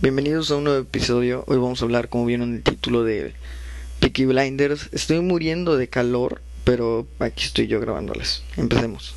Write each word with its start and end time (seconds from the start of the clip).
Bienvenidos 0.00 0.52
a 0.52 0.56
un 0.56 0.62
nuevo 0.62 0.78
episodio. 0.78 1.42
Hoy 1.48 1.56
vamos 1.56 1.82
a 1.82 1.84
hablar, 1.84 2.08
como 2.08 2.24
vieron 2.24 2.54
el 2.54 2.62
título 2.62 3.02
de 3.02 3.34
Peaky 3.98 4.26
Blinders. 4.26 4.88
Estoy 4.92 5.18
muriendo 5.18 5.76
de 5.76 5.88
calor, 5.88 6.40
pero 6.62 7.08
aquí 7.18 7.46
estoy 7.46 7.66
yo 7.66 7.80
grabándoles. 7.80 8.44
Empecemos. 8.56 9.16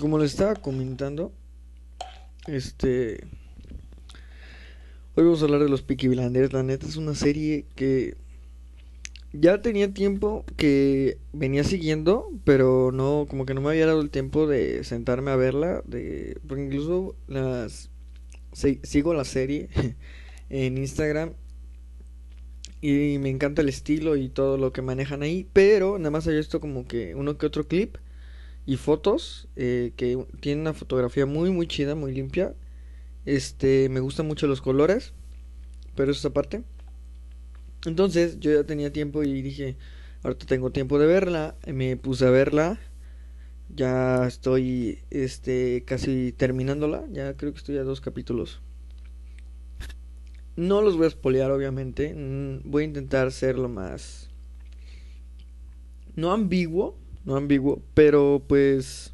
Como 0.00 0.18
les 0.18 0.30
estaba 0.30 0.54
comentando, 0.54 1.30
este. 2.48 3.24
Hoy 5.14 5.24
vamos 5.24 5.42
a 5.42 5.44
hablar 5.44 5.62
de 5.62 5.68
los 5.68 5.82
Peaky 5.82 6.08
Blinders. 6.08 6.52
La 6.52 6.62
neta 6.62 6.86
es 6.86 6.96
una 6.96 7.14
serie 7.14 7.66
que 7.74 8.16
ya 9.32 9.60
tenía 9.60 9.92
tiempo 9.92 10.44
que 10.56 11.18
venía 11.32 11.64
siguiendo, 11.64 12.30
pero 12.44 12.92
no, 12.92 13.26
como 13.28 13.44
que 13.44 13.54
no 13.54 13.60
me 13.60 13.70
había 13.70 13.86
dado 13.86 14.00
el 14.00 14.10
tiempo 14.10 14.46
de 14.46 14.84
sentarme 14.84 15.30
a 15.30 15.36
verla. 15.36 15.82
De, 15.86 16.38
porque 16.46 16.64
incluso 16.64 17.14
las 17.26 17.90
sigo 18.82 19.14
la 19.14 19.24
serie 19.24 19.68
en 20.50 20.78
Instagram 20.78 21.32
y 22.80 23.18
me 23.18 23.28
encanta 23.28 23.62
el 23.62 23.68
estilo 23.68 24.16
y 24.16 24.28
todo 24.28 24.56
lo 24.56 24.72
que 24.72 24.82
manejan 24.82 25.22
ahí, 25.22 25.46
pero 25.52 25.98
nada 25.98 26.10
más 26.10 26.26
hay 26.26 26.38
esto 26.38 26.60
como 26.60 26.86
que 26.86 27.14
uno 27.14 27.36
que 27.36 27.46
otro 27.46 27.66
clip 27.66 27.96
y 28.68 28.76
fotos 28.76 29.48
eh, 29.56 29.92
que 29.96 30.26
tiene 30.40 30.60
una 30.60 30.74
fotografía 30.74 31.24
muy 31.24 31.50
muy 31.50 31.66
chida, 31.66 31.94
muy 31.94 32.12
limpia. 32.12 32.54
Este, 33.24 33.88
me 33.88 34.00
gustan 34.00 34.26
mucho 34.26 34.46
los 34.46 34.60
colores, 34.60 35.14
pero 35.96 36.12
esa 36.12 36.34
parte. 36.34 36.64
Entonces, 37.86 38.38
yo 38.40 38.52
ya 38.52 38.64
tenía 38.64 38.92
tiempo 38.92 39.22
y 39.22 39.40
dije, 39.40 39.78
ahorita 40.22 40.44
tengo 40.44 40.70
tiempo 40.70 40.98
de 40.98 41.06
verla, 41.06 41.56
me 41.66 41.96
puse 41.96 42.26
a 42.26 42.30
verla. 42.30 42.78
Ya 43.74 44.26
estoy 44.26 44.98
este 45.08 45.84
casi 45.86 46.32
terminándola, 46.32 47.06
ya 47.10 47.38
creo 47.38 47.52
que 47.52 47.58
estoy 47.60 47.78
a 47.78 47.84
dos 47.84 48.02
capítulos. 48.02 48.60
No 50.56 50.82
los 50.82 50.98
voy 50.98 51.06
a 51.06 51.08
espolear, 51.08 51.50
obviamente. 51.52 52.12
Mm, 52.14 52.70
voy 52.70 52.82
a 52.82 52.86
intentar 52.86 53.32
ser 53.32 53.58
lo 53.58 53.70
más 53.70 54.28
no 56.16 56.32
ambiguo, 56.32 56.98
no 57.28 57.36
ambiguo, 57.36 57.82
pero 57.92 58.42
pues 58.48 59.12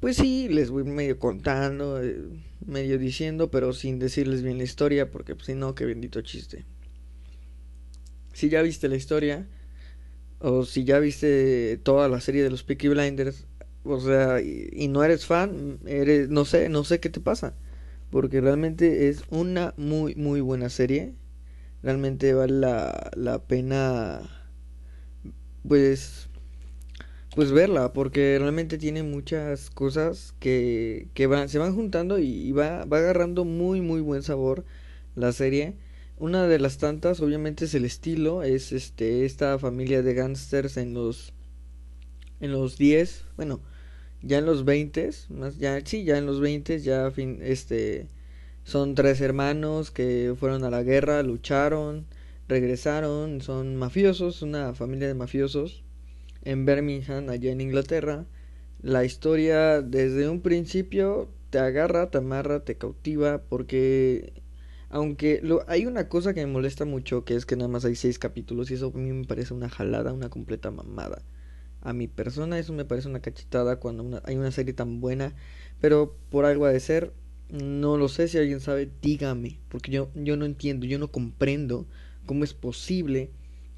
pues 0.00 0.16
sí, 0.16 0.48
les 0.50 0.70
voy 0.70 0.84
medio 0.84 1.18
contando, 1.18 2.02
eh, 2.02 2.20
medio 2.66 2.98
diciendo, 2.98 3.50
pero 3.50 3.72
sin 3.72 3.98
decirles 3.98 4.42
bien 4.42 4.58
la 4.58 4.64
historia, 4.64 5.10
porque 5.10 5.34
pues, 5.34 5.46
si 5.46 5.54
no, 5.54 5.74
qué 5.74 5.86
bendito 5.86 6.20
chiste. 6.20 6.66
Si 8.34 8.50
ya 8.50 8.60
viste 8.60 8.88
la 8.88 8.96
historia, 8.96 9.46
o 10.40 10.66
si 10.66 10.84
ya 10.84 10.98
viste 10.98 11.78
toda 11.82 12.08
la 12.08 12.20
serie 12.20 12.42
de 12.42 12.50
los 12.50 12.64
Peaky 12.64 12.88
Blinders, 12.88 13.46
o 13.84 13.98
sea, 13.98 14.42
y, 14.42 14.88
no 14.88 15.02
eres 15.02 15.24
fan, 15.24 15.78
eres, 15.86 16.28
no 16.28 16.44
sé, 16.44 16.68
no 16.68 16.84
sé 16.84 17.00
qué 17.00 17.08
te 17.08 17.20
pasa, 17.20 17.54
porque 18.10 18.42
realmente 18.42 19.08
es 19.08 19.22
una 19.30 19.72
muy, 19.78 20.14
muy 20.16 20.42
buena 20.42 20.68
serie, 20.68 21.14
realmente 21.82 22.34
vale 22.34 22.58
la, 22.58 23.10
la 23.16 23.38
pena 23.42 24.39
pues 25.66 26.28
pues 27.34 27.52
verla 27.52 27.92
porque 27.92 28.38
realmente 28.38 28.76
tiene 28.76 29.02
muchas 29.02 29.70
cosas 29.70 30.34
que, 30.40 31.08
que 31.14 31.26
van, 31.26 31.48
se 31.48 31.58
van 31.58 31.74
juntando 31.74 32.18
y, 32.18 32.50
va, 32.52 32.84
va 32.84 32.98
agarrando 32.98 33.44
muy 33.44 33.80
muy 33.80 34.00
buen 34.00 34.22
sabor 34.22 34.64
la 35.14 35.32
serie. 35.32 35.74
Una 36.18 36.46
de 36.46 36.58
las 36.58 36.78
tantas 36.78 37.20
obviamente 37.20 37.64
es 37.64 37.74
el 37.74 37.84
estilo 37.84 38.42
es 38.42 38.72
este 38.72 39.24
esta 39.24 39.58
familia 39.58 40.02
de 40.02 40.14
gangsters 40.14 40.76
en 40.76 40.92
los 40.92 41.32
en 42.40 42.52
los 42.52 42.76
10 42.76 43.24
bueno 43.36 43.60
ya 44.22 44.38
en 44.38 44.46
los 44.46 44.64
20 44.64 45.10
más 45.30 45.58
ya 45.58 45.80
sí 45.84 46.04
ya 46.04 46.18
en 46.18 46.26
los 46.26 46.40
20 46.40 46.80
ya 46.80 47.10
fin 47.10 47.38
este 47.42 48.08
son 48.64 48.94
tres 48.94 49.20
hermanos 49.22 49.90
que 49.90 50.34
fueron 50.38 50.64
a 50.64 50.70
la 50.70 50.82
guerra 50.82 51.22
lucharon 51.22 52.06
regresaron, 52.50 53.40
son 53.40 53.76
mafiosos, 53.76 54.42
una 54.42 54.74
familia 54.74 55.08
de 55.08 55.14
mafiosos 55.14 55.84
en 56.42 56.66
Birmingham, 56.66 57.28
allá 57.30 57.50
en 57.52 57.60
Inglaterra. 57.60 58.26
La 58.82 59.04
historia 59.04 59.82
desde 59.82 60.28
un 60.28 60.42
principio 60.42 61.30
te 61.50 61.58
agarra, 61.58 62.10
te 62.10 62.18
amarra, 62.18 62.64
te 62.64 62.76
cautiva, 62.76 63.42
porque 63.48 64.32
aunque 64.90 65.40
lo, 65.42 65.64
hay 65.68 65.86
una 65.86 66.08
cosa 66.08 66.34
que 66.34 66.44
me 66.44 66.52
molesta 66.52 66.84
mucho, 66.84 67.24
que 67.24 67.36
es 67.36 67.46
que 67.46 67.56
nada 67.56 67.68
más 67.68 67.84
hay 67.84 67.94
seis 67.94 68.18
capítulos 68.18 68.70
y 68.70 68.74
eso 68.74 68.92
a 68.94 68.98
mí 68.98 69.12
me 69.12 69.24
parece 69.24 69.54
una 69.54 69.68
jalada, 69.68 70.12
una 70.12 70.28
completa 70.30 70.70
mamada. 70.70 71.22
A 71.82 71.92
mi 71.92 72.08
persona 72.08 72.58
eso 72.58 72.72
me 72.72 72.84
parece 72.84 73.08
una 73.08 73.20
cachetada 73.20 73.76
cuando 73.76 74.20
hay 74.24 74.36
una 74.36 74.50
serie 74.50 74.74
tan 74.74 75.00
buena, 75.00 75.34
pero 75.80 76.16
por 76.30 76.44
algo 76.44 76.66
ha 76.66 76.72
de 76.72 76.80
ser, 76.80 77.12
no 77.50 77.96
lo 77.96 78.08
sé 78.08 78.28
si 78.28 78.38
alguien 78.38 78.60
sabe, 78.60 78.90
dígame, 79.00 79.60
porque 79.68 79.92
yo, 79.92 80.10
yo 80.14 80.36
no 80.36 80.44
entiendo, 80.44 80.86
yo 80.86 80.98
no 80.98 81.10
comprendo 81.10 81.86
¿Cómo 82.26 82.44
es 82.44 82.54
posible 82.54 83.30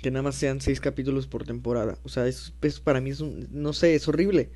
que 0.02 0.10
nada 0.10 0.22
más 0.22 0.34
sean 0.36 0.60
seis 0.60 0.80
capítulos 0.80 1.26
por 1.26 1.44
temporada? 1.44 1.98
O 2.04 2.08
sea, 2.08 2.26
eso, 2.26 2.52
para 2.84 3.00
mí 3.00 3.10
es 3.10 3.20
un, 3.20 3.48
no 3.50 3.72
sé, 3.72 3.94
es 3.94 4.08
horrible. 4.08 4.50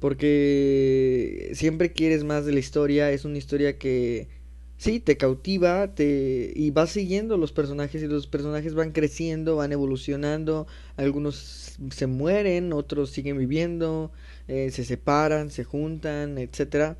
Porque 0.00 1.52
siempre 1.54 1.92
quieres 1.92 2.24
más 2.24 2.44
de 2.44 2.52
la 2.52 2.58
historia, 2.60 3.10
es 3.12 3.24
una 3.24 3.38
historia 3.38 3.78
que 3.78 4.28
sí, 4.76 5.00
te 5.00 5.16
cautiva, 5.16 5.94
te 5.94 6.52
y 6.54 6.70
vas 6.70 6.90
siguiendo 6.90 7.36
los 7.36 7.52
personajes 7.52 8.02
y 8.02 8.06
los 8.06 8.26
personajes 8.26 8.74
van 8.74 8.92
creciendo, 8.92 9.56
van 9.56 9.72
evolucionando, 9.72 10.66
algunos 10.96 11.78
se 11.90 12.06
mueren, 12.06 12.72
otros 12.72 13.10
siguen 13.10 13.38
viviendo, 13.38 14.12
eh, 14.48 14.70
se 14.70 14.84
separan, 14.84 15.50
se 15.50 15.64
juntan, 15.64 16.38
etcétera. 16.38 16.98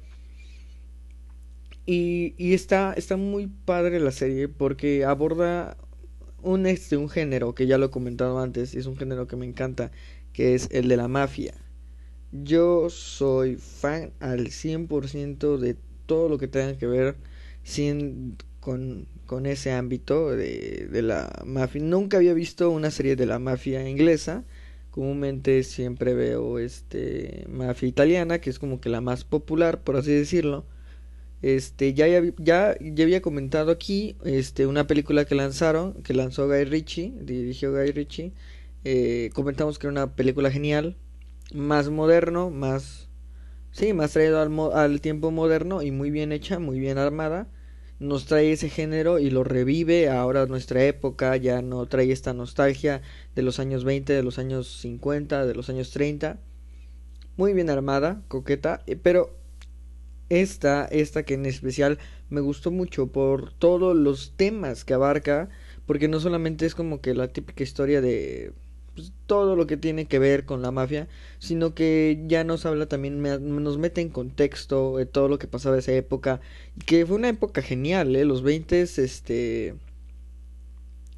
Y, 1.86 2.34
y 2.36 2.54
está, 2.54 2.92
está 2.94 3.16
muy 3.16 3.46
padre 3.46 4.00
la 4.00 4.10
serie 4.10 4.48
porque 4.48 5.04
aborda 5.04 5.76
un, 6.46 6.66
este, 6.66 6.96
un 6.96 7.08
género 7.08 7.54
que 7.54 7.66
ya 7.66 7.78
lo 7.78 7.86
he 7.86 7.90
comentado 7.90 8.38
antes 8.38 8.74
y 8.74 8.78
es 8.78 8.86
un 8.86 8.96
género 8.96 9.26
que 9.26 9.36
me 9.36 9.46
encanta, 9.46 9.90
que 10.32 10.54
es 10.54 10.68
el 10.70 10.88
de 10.88 10.96
la 10.96 11.08
mafia. 11.08 11.54
Yo 12.32 12.88
soy 12.90 13.56
fan 13.56 14.12
al 14.20 14.48
100% 14.50 15.58
de 15.58 15.76
todo 16.06 16.28
lo 16.28 16.38
que 16.38 16.48
tenga 16.48 16.78
que 16.78 16.86
ver 16.86 17.16
con, 18.60 19.06
con 19.26 19.46
ese 19.46 19.72
ámbito 19.72 20.30
de, 20.36 20.88
de 20.90 21.02
la 21.02 21.42
mafia. 21.44 21.82
Nunca 21.82 22.18
había 22.18 22.34
visto 22.34 22.70
una 22.70 22.90
serie 22.90 23.16
de 23.16 23.26
la 23.26 23.38
mafia 23.38 23.88
inglesa. 23.88 24.44
Comúnmente 24.90 25.62
siempre 25.62 26.14
veo 26.14 26.58
este 26.58 27.44
mafia 27.48 27.88
italiana, 27.88 28.40
que 28.40 28.50
es 28.50 28.58
como 28.58 28.80
que 28.80 28.88
la 28.88 29.00
más 29.00 29.24
popular, 29.24 29.82
por 29.82 29.96
así 29.96 30.12
decirlo. 30.12 30.64
Este, 31.42 31.94
ya, 31.94 32.08
ya, 32.08 32.22
ya, 32.38 32.76
había 33.02 33.20
comentado 33.20 33.70
aquí 33.70 34.16
este, 34.24 34.66
una 34.66 34.86
película 34.86 35.26
que 35.26 35.34
lanzaron, 35.34 36.02
que 36.02 36.14
lanzó 36.14 36.46
Guy 36.48 36.64
Ritchie, 36.64 37.12
dirigió 37.20 37.72
Guy 37.72 37.92
Ritchie. 37.92 38.32
Eh, 38.84 39.30
comentamos 39.34 39.78
que 39.78 39.86
era 39.86 39.92
una 39.92 40.14
película 40.14 40.50
genial, 40.50 40.96
más 41.52 41.90
moderno, 41.90 42.50
más, 42.50 43.08
sí, 43.70 43.92
más 43.92 44.12
traído 44.12 44.40
al, 44.40 44.52
al 44.74 45.00
tiempo 45.00 45.30
moderno 45.30 45.82
y 45.82 45.90
muy 45.90 46.10
bien 46.10 46.32
hecha, 46.32 46.58
muy 46.58 46.80
bien 46.80 46.98
armada. 46.98 47.48
Nos 47.98 48.26
trae 48.26 48.52
ese 48.52 48.68
género 48.68 49.18
y 49.18 49.30
lo 49.30 49.42
revive 49.42 50.10
ahora 50.10 50.46
nuestra 50.46 50.84
época, 50.84 51.36
ya 51.36 51.62
no 51.62 51.86
trae 51.86 52.12
esta 52.12 52.34
nostalgia 52.34 53.02
de 53.34 53.42
los 53.42 53.58
años 53.58 53.84
20, 53.84 54.12
de 54.12 54.22
los 54.22 54.38
años 54.38 54.80
50, 54.80 55.46
de 55.46 55.54
los 55.54 55.70
años 55.70 55.90
30. 55.90 56.38
Muy 57.36 57.52
bien 57.54 57.70
armada, 57.70 58.22
coqueta, 58.28 58.82
eh, 58.86 58.96
pero 58.96 59.36
esta, 60.28 60.86
esta 60.86 61.22
que 61.24 61.34
en 61.34 61.46
especial 61.46 61.98
me 62.30 62.40
gustó 62.40 62.70
mucho 62.70 63.08
por 63.08 63.52
todos 63.52 63.96
los 63.96 64.32
temas 64.36 64.84
que 64.84 64.94
abarca, 64.94 65.48
porque 65.86 66.08
no 66.08 66.20
solamente 66.20 66.66
es 66.66 66.74
como 66.74 67.00
que 67.00 67.14
la 67.14 67.28
típica 67.28 67.62
historia 67.62 68.00
de 68.00 68.52
pues, 68.94 69.12
todo 69.26 69.56
lo 69.56 69.66
que 69.66 69.76
tiene 69.76 70.06
que 70.06 70.18
ver 70.18 70.44
con 70.44 70.62
la 70.62 70.70
mafia, 70.70 71.06
sino 71.38 71.74
que 71.74 72.24
ya 72.26 72.44
nos 72.44 72.66
habla 72.66 72.86
también, 72.86 73.22
nos 73.22 73.78
mete 73.78 74.00
en 74.00 74.08
contexto 74.08 74.96
de 74.96 75.06
todo 75.06 75.28
lo 75.28 75.38
que 75.38 75.46
pasaba 75.46 75.78
esa 75.78 75.92
época, 75.92 76.40
que 76.86 77.06
fue 77.06 77.16
una 77.16 77.28
época 77.28 77.62
genial, 77.62 78.16
¿eh? 78.16 78.24
los 78.24 78.42
20 78.42 78.82
este 78.82 79.74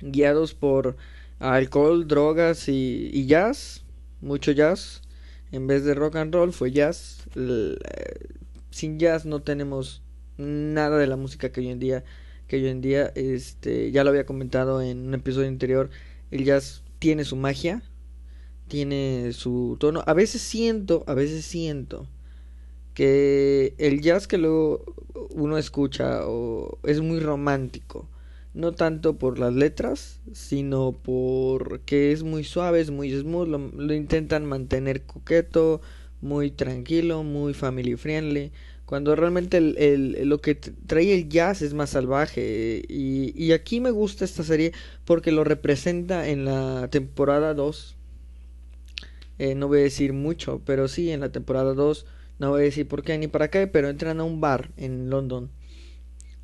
guiados 0.01 0.55
por 0.55 0.97
alcohol, 1.39 2.07
drogas 2.07 2.69
y, 2.69 3.11
y 3.13 3.27
jazz, 3.27 3.85
mucho 4.21 4.53
jazz, 4.53 5.03
en 5.53 5.67
vez 5.67 5.85
de 5.85 5.95
rock 5.95 6.17
and 6.17 6.35
roll 6.35 6.53
fue 6.53 6.73
jazz, 6.73 7.25
sin 8.71 8.99
jazz 8.99 9.25
no 9.25 9.43
tenemos 9.43 10.03
nada 10.37 10.99
de 10.99 11.07
la 11.07 11.17
música 11.17 11.51
que 11.51 11.61
hoy 11.61 11.69
en 11.69 11.79
día 11.79 12.05
que 12.47 12.57
hoy 12.57 12.69
en 12.69 12.81
día 12.81 13.13
este 13.15 13.91
ya 13.91 14.05
lo 14.05 14.11
había 14.11 14.27
comentado 14.27 14.81
en 14.83 15.09
un 15.09 15.15
episodio 15.15 15.49
anterior 15.49 15.91
el 16.31 16.45
jazz 16.45 16.83
tiene 16.99 17.25
su 17.25 17.37
magia 17.37 17.83
tiene 18.69 19.33
su 19.33 19.77
tono. 19.81 20.03
A 20.07 20.13
veces 20.13 20.43
siento 20.43 21.03
a 21.07 21.15
veces 21.15 21.45
siento 21.45 22.07
que 22.95 23.75
el 23.79 24.01
jazz 24.03 24.27
que 24.27 24.39
luego 24.39 24.85
uno 25.31 25.59
escucha 25.59 26.27
o 26.27 26.79
es 26.85 27.01
muy 27.01 27.21
romántico 27.21 28.09
no 28.55 28.73
tanto 28.73 29.19
por 29.19 29.39
las 29.39 29.55
letras, 29.55 30.21
sino 30.33 30.91
porque 30.91 32.11
es 32.11 32.25
muy 32.25 32.43
suave, 32.43 32.81
es 32.81 32.91
muy 32.91 33.11
smooth, 33.13 33.47
lo, 33.47 33.95
intentan 33.95 34.45
mantener 34.47 35.03
coqueto, 35.03 35.81
muy 36.21 36.51
tranquilo, 36.51 37.23
muy 37.23 37.55
family 37.55 37.97
friendly, 37.97 38.53
cuando 38.87 39.15
realmente 39.15 39.59
el, 39.59 40.29
lo 40.29 40.41
que 40.41 40.55
trae 40.55 41.15
el 41.15 41.29
jazz 41.29 41.63
es 41.63 41.75
más 41.75 41.91
salvaje 41.91 42.83
y, 42.89 43.33
y, 43.37 43.53
aquí 43.53 43.81
me 43.81 43.91
gusta 43.91 44.25
esta 44.25 44.43
serie 44.43 44.73
porque 45.05 45.31
lo 45.31 45.45
representa 45.45 46.29
en 46.29 46.45
la 46.45 46.89
temporada 46.91 47.55
2. 47.55 47.97
Eh, 49.39 49.55
no 49.55 49.69
voy 49.69 49.81
a 49.81 49.83
decir 49.83 50.13
mucho, 50.13 50.63
pero 50.65 50.89
sí, 50.89 51.11
en 51.11 51.21
la 51.21 51.31
temporada 51.31 51.75
2, 51.75 52.07
no 52.39 52.51
voy 52.51 52.63
a 52.63 52.65
decir 52.65 52.89
por 52.89 53.03
qué 53.03 53.19
ni 53.19 53.29
para 53.29 53.51
qué, 53.51 53.67
pero 53.67 53.89
entran 53.89 54.21
a 54.21 54.25
un 54.25 54.41
bar 54.41 54.71
en 54.77 55.11
London 55.11 55.51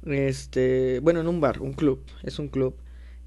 este, 0.06 1.00
bueno, 1.00 1.20
en 1.20 1.28
un 1.28 1.40
bar, 1.40 1.60
un 1.60 1.72
club, 1.72 2.00
es 2.22 2.38
un 2.38 2.48
club, 2.48 2.74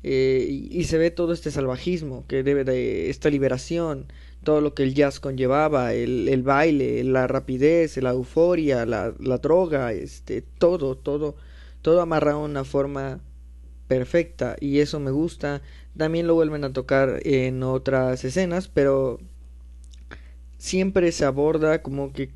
eh, 0.04 0.46
y, 0.50 0.84
se 0.86 0.98
ve 0.98 1.12
todo 1.12 1.34
este 1.34 1.52
salvajismo 1.52 2.26
que 2.28 2.44
debe 2.44 2.64
de 2.64 3.10
esta 3.10 3.30
liberación, 3.30 4.06
todo 4.48 4.62
lo 4.62 4.74
que 4.74 4.84
el 4.84 4.94
jazz 4.94 5.20
conllevaba, 5.20 5.94
el, 5.94 6.30
el 6.30 6.42
baile, 6.42 7.04
la 7.04 7.28
rapidez, 7.28 7.98
la 7.98 8.12
euforia, 8.12 8.86
la, 8.86 9.14
la, 9.20 9.40
droga, 9.40 9.92
este, 9.92 10.42
todo, 10.42 10.96
todo, 10.96 11.36
todo 11.82 12.00
amarrado 12.00 12.40
de 12.40 12.46
una 12.46 12.64
forma 12.64 13.20
perfecta 13.90 14.56
y 14.62 14.80
eso 14.80 15.02
me 15.02 15.12
gusta. 15.12 15.62
También 15.98 16.28
lo 16.28 16.36
vuelven 16.36 16.64
a 16.64 16.72
tocar 16.72 17.20
en 17.24 17.62
otras 17.62 18.24
escenas, 18.24 18.70
pero 18.70 19.20
siempre 20.58 21.12
se 21.12 21.26
aborda 21.26 21.82
como 21.82 22.14
que 22.14 22.30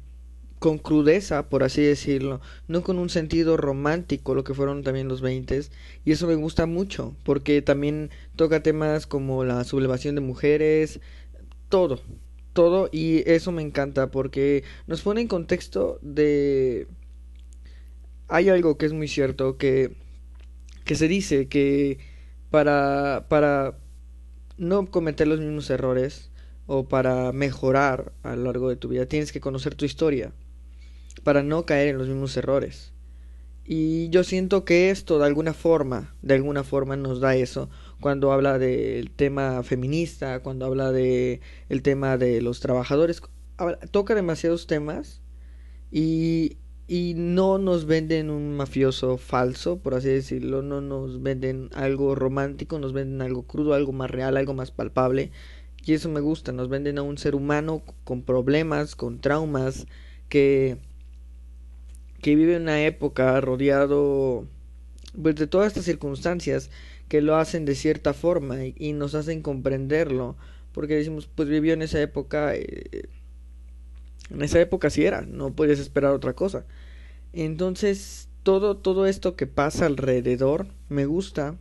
con 0.62 0.78
crudeza, 0.78 1.50
por 1.50 1.64
así 1.64 1.81
decirlo, 1.81 2.40
no 2.68 2.84
con 2.84 3.00
un 3.00 3.10
sentido 3.10 3.57
romántico, 3.57 4.36
lo 4.36 4.44
que 4.44 4.54
fueron 4.54 4.84
también 4.84 5.07
los 5.07 5.19
20 5.19 5.62
y 6.06 6.12
eso 6.12 6.28
me 6.28 6.36
gusta 6.36 6.68
mucho, 6.68 7.16
porque 7.24 7.64
también 7.64 8.12
toca 8.36 8.62
temas 8.62 9.07
como 9.07 9.44
la 9.44 9.64
sublevación 9.64 10.14
de 10.14 10.22
mujeres, 10.22 11.00
todo, 11.71 12.00
todo, 12.53 12.88
y 12.91 13.27
eso 13.27 13.51
me 13.51 13.63
encanta, 13.63 14.12
porque 14.12 14.63
nos 14.85 15.01
pone 15.01 15.21
en 15.21 15.27
contexto 15.27 15.97
de... 16.03 16.88
Hay 18.27 18.50
algo 18.50 18.77
que 18.77 18.85
es 18.85 18.94
muy 18.94 19.07
cierto, 19.07 19.57
que, 19.57 19.95
que 20.85 20.95
se 20.95 21.07
dice 21.07 21.47
que 21.47 21.97
para, 22.51 23.25
para 23.27 23.79
no 24.57 24.85
cometer 24.85 25.27
los 25.27 25.39
mismos 25.39 25.71
errores, 25.71 26.31
o 26.73 26.88
para 26.88 27.33
mejorar 27.33 28.13
a 28.23 28.35
lo 28.35 28.44
largo 28.44 28.69
de 28.69 28.77
tu 28.77 28.88
vida, 28.88 29.06
tienes 29.06 29.33
que 29.33 29.41
conocer 29.41 29.75
tu 29.75 29.83
historia 29.83 30.31
para 31.23 31.44
no 31.44 31.65
caer 31.65 31.89
en 31.89 31.97
los 31.97 32.07
mismos 32.07 32.38
errores. 32.38 32.94
Y 33.73 34.09
yo 34.09 34.25
siento 34.25 34.65
que 34.65 34.89
esto 34.89 35.18
de 35.18 35.25
alguna 35.25 35.53
forma, 35.53 36.13
de 36.21 36.33
alguna 36.33 36.65
forma 36.65 36.97
nos 36.97 37.21
da 37.21 37.38
eso 37.38 37.69
cuando 38.01 38.33
habla 38.33 38.59
del 38.59 39.12
tema 39.12 39.63
feminista, 39.63 40.41
cuando 40.41 40.65
habla 40.65 40.91
de 40.91 41.39
el 41.69 41.81
tema 41.81 42.18
de 42.18 42.41
los 42.41 42.59
trabajadores, 42.59 43.21
toca 43.91 44.13
demasiados 44.13 44.68
temas 44.68 45.21
y, 45.89 46.57
y 46.85 47.13
no 47.15 47.59
nos 47.59 47.85
venden 47.85 48.29
un 48.29 48.57
mafioso 48.57 49.18
falso, 49.18 49.79
por 49.79 49.94
así 49.94 50.09
decirlo, 50.09 50.62
no 50.62 50.81
nos 50.81 51.23
venden 51.23 51.69
algo 51.73 52.13
romántico, 52.13 52.77
nos 52.77 52.91
venden 52.91 53.21
algo 53.21 53.44
crudo, 53.44 53.73
algo 53.73 53.94
más 53.94 54.12
real, 54.12 54.35
algo 54.35 54.53
más 54.53 54.71
palpable. 54.71 55.31
Y 55.85 55.94
eso 55.94 56.09
me 56.09 56.19
gusta, 56.19 56.51
nos 56.51 56.68
venden 56.68 56.97
a 56.97 57.03
un 57.03 57.18
ser 57.18 57.35
humano 57.35 57.83
con 58.03 58.23
problemas, 58.23 58.97
con 58.97 59.21
traumas, 59.21 59.88
que 60.27 60.77
que 62.21 62.35
vive 62.35 62.57
una 62.57 62.83
época 62.83 63.39
rodeado 63.41 64.47
pues, 65.19 65.35
de 65.35 65.47
todas 65.47 65.68
estas 65.68 65.85
circunstancias 65.85 66.69
que 67.09 67.21
lo 67.21 67.35
hacen 67.35 67.65
de 67.65 67.75
cierta 67.75 68.13
forma 68.13 68.65
y, 68.65 68.94
nos 68.94 69.15
hacen 69.15 69.41
comprenderlo 69.41 70.38
porque 70.71 70.95
decimos 70.95 71.27
pues 71.33 71.50
vivió 71.50 71.73
en 71.73 71.81
esa 71.81 72.01
época 72.01 72.56
eh, 72.56 73.09
en 74.29 74.41
esa 74.41 74.62
época 74.62 74.89
sí 74.89 75.03
era 75.03 75.21
no 75.21 75.53
puedes 75.53 75.79
esperar 75.79 76.13
otra 76.13 76.33
cosa. 76.33 76.65
Entonces 77.33 78.29
todo 78.44 78.77
todo 78.77 79.06
esto 79.07 79.35
que 79.35 79.47
pasa 79.47 79.85
alrededor 79.88 80.68
me 80.88 81.06
gusta 81.06 81.57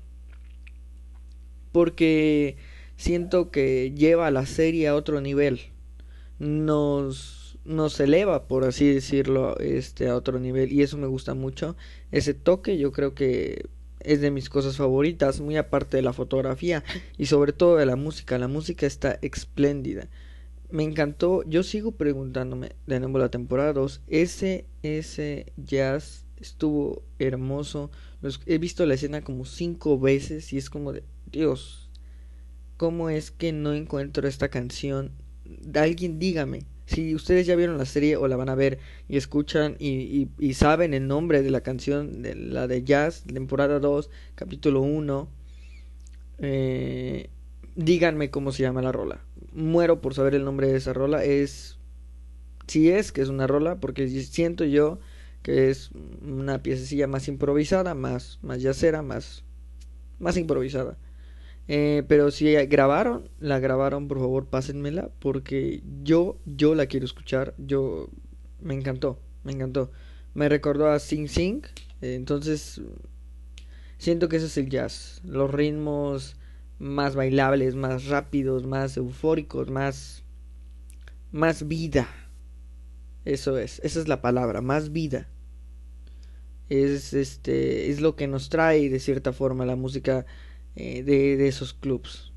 porque 1.72 2.56
siento 2.96 3.50
que 3.50 3.92
lleva 3.96 4.30
la 4.30 4.46
serie 4.46 4.88
a 4.88 4.94
otro 4.94 5.20
nivel. 5.20 5.60
Nos 6.38 7.39
nos 7.64 8.00
eleva, 8.00 8.48
por 8.48 8.64
así 8.64 8.92
decirlo, 8.92 9.58
este 9.58 10.08
a 10.08 10.16
otro 10.16 10.38
nivel 10.38 10.72
y 10.72 10.82
eso 10.82 10.96
me 10.98 11.06
gusta 11.06 11.34
mucho. 11.34 11.76
Ese 12.10 12.34
toque 12.34 12.78
yo 12.78 12.92
creo 12.92 13.14
que 13.14 13.68
es 14.00 14.20
de 14.20 14.30
mis 14.30 14.48
cosas 14.48 14.76
favoritas, 14.76 15.40
muy 15.40 15.56
aparte 15.56 15.96
de 15.98 16.02
la 16.02 16.12
fotografía 16.12 16.82
y 17.18 17.26
sobre 17.26 17.52
todo 17.52 17.76
de 17.76 17.86
la 17.86 17.96
música. 17.96 18.38
La 18.38 18.48
música 18.48 18.86
está 18.86 19.18
espléndida. 19.22 20.08
Me 20.70 20.84
encantó, 20.84 21.42
yo 21.44 21.62
sigo 21.62 21.92
preguntándome 21.92 22.72
de 22.86 23.00
nuevo 23.00 23.18
la 23.18 23.30
temporada 23.30 23.72
2, 23.72 24.02
ese 24.06 24.66
ese 24.82 25.52
jazz 25.56 26.24
estuvo 26.40 27.02
hermoso. 27.18 27.90
he 28.46 28.58
visto 28.58 28.86
la 28.86 28.94
escena 28.94 29.22
como 29.22 29.44
cinco 29.44 29.98
veces 29.98 30.52
y 30.52 30.58
es 30.58 30.70
como 30.70 30.92
de 30.92 31.02
Dios, 31.30 31.90
¿cómo 32.76 33.10
es 33.10 33.30
que 33.30 33.52
no 33.52 33.74
encuentro 33.74 34.26
esta 34.26 34.48
canción? 34.48 35.12
Alguien 35.74 36.18
dígame 36.18 36.64
si 36.90 37.14
ustedes 37.14 37.46
ya 37.46 37.54
vieron 37.54 37.78
la 37.78 37.86
serie 37.86 38.16
o 38.16 38.26
la 38.26 38.34
van 38.34 38.48
a 38.48 38.56
ver 38.56 38.80
y 39.08 39.16
escuchan 39.16 39.76
y, 39.78 40.28
saben 40.54 40.92
el 40.92 41.06
nombre 41.06 41.40
de 41.40 41.50
la 41.50 41.60
canción, 41.60 42.20
de 42.20 42.34
la 42.34 42.66
de 42.66 42.82
Jazz, 42.82 43.22
temporada 43.32 43.78
2, 43.78 44.10
capítulo 44.34 44.80
1, 44.80 45.28
eh, 46.40 47.30
díganme 47.76 48.30
cómo 48.30 48.50
se 48.50 48.64
llama 48.64 48.82
la 48.82 48.90
rola. 48.90 49.20
Muero 49.52 50.00
por 50.00 50.14
saber 50.14 50.34
el 50.34 50.44
nombre 50.44 50.66
de 50.66 50.78
esa 50.78 50.92
rola. 50.92 51.22
Es. 51.22 51.78
Si 52.66 52.90
es 52.90 53.12
que 53.12 53.22
es 53.22 53.28
una 53.28 53.46
rola, 53.46 53.78
porque 53.78 54.08
siento 54.08 54.64
yo 54.64 54.98
que 55.42 55.70
es 55.70 55.92
una 56.22 56.60
piececilla 56.60 57.06
más 57.06 57.28
improvisada, 57.28 57.94
más, 57.94 58.40
más 58.42 58.62
yacera, 58.62 59.02
más, 59.02 59.44
más 60.18 60.36
improvisada. 60.36 60.98
Eh, 61.72 62.02
pero 62.08 62.32
si 62.32 62.52
grabaron, 62.66 63.30
la 63.38 63.60
grabaron, 63.60 64.08
por 64.08 64.18
favor, 64.18 64.46
pásenmela 64.46 65.08
porque 65.20 65.84
yo, 66.02 66.36
yo 66.44 66.74
la 66.74 66.86
quiero 66.86 67.06
escuchar. 67.06 67.54
Yo 67.58 68.08
me 68.60 68.74
encantó, 68.74 69.20
me 69.44 69.52
encantó. 69.52 69.92
Me 70.34 70.48
recordó 70.48 70.90
a 70.90 70.98
Sing 70.98 71.28
Sing, 71.28 71.62
eh, 72.02 72.16
entonces 72.16 72.80
siento 73.98 74.28
que 74.28 74.38
ese 74.38 74.46
es 74.46 74.58
el 74.58 74.68
jazz. 74.68 75.20
Los 75.24 75.48
ritmos 75.48 76.36
más 76.80 77.14
bailables, 77.14 77.76
más 77.76 78.06
rápidos, 78.06 78.66
más 78.66 78.96
eufóricos, 78.96 79.70
más, 79.70 80.24
más 81.30 81.68
vida. 81.68 82.08
Eso 83.24 83.58
es, 83.58 83.80
esa 83.84 84.00
es 84.00 84.08
la 84.08 84.20
palabra, 84.20 84.60
más 84.60 84.90
vida. 84.90 85.28
Es 86.68 87.14
este, 87.14 87.90
es 87.90 88.00
lo 88.00 88.16
que 88.16 88.26
nos 88.26 88.48
trae 88.48 88.88
de 88.88 88.98
cierta 88.98 89.32
forma 89.32 89.64
la 89.64 89.76
música 89.76 90.26
eh, 90.76 91.02
de, 91.02 91.48
esos 91.48 91.74
clubs. 91.74 92.32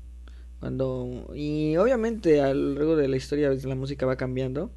Cuando, 0.60 1.30
y 1.34 1.76
obviamente 1.76 2.40
a 2.40 2.54
lo 2.54 2.74
largo 2.74 2.96
de 2.96 3.08
la 3.08 3.16
historia 3.16 3.50
la 3.50 3.74
música 3.74 4.06
va 4.06 4.16
cambiando, 4.16 4.70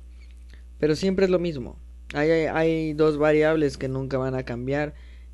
pero 0.80 0.96
siempre 0.96 1.26
es 1.26 1.32
lo 1.32 1.40
mismo. 1.40 1.80
Hay, 2.14 2.30
hay, 2.30 2.94
dos 2.94 3.18
variables 3.18 3.78
que 3.78 3.88
nunca 3.88 4.18
van 4.18 4.36
a 4.36 4.44
cambiar 4.44 4.94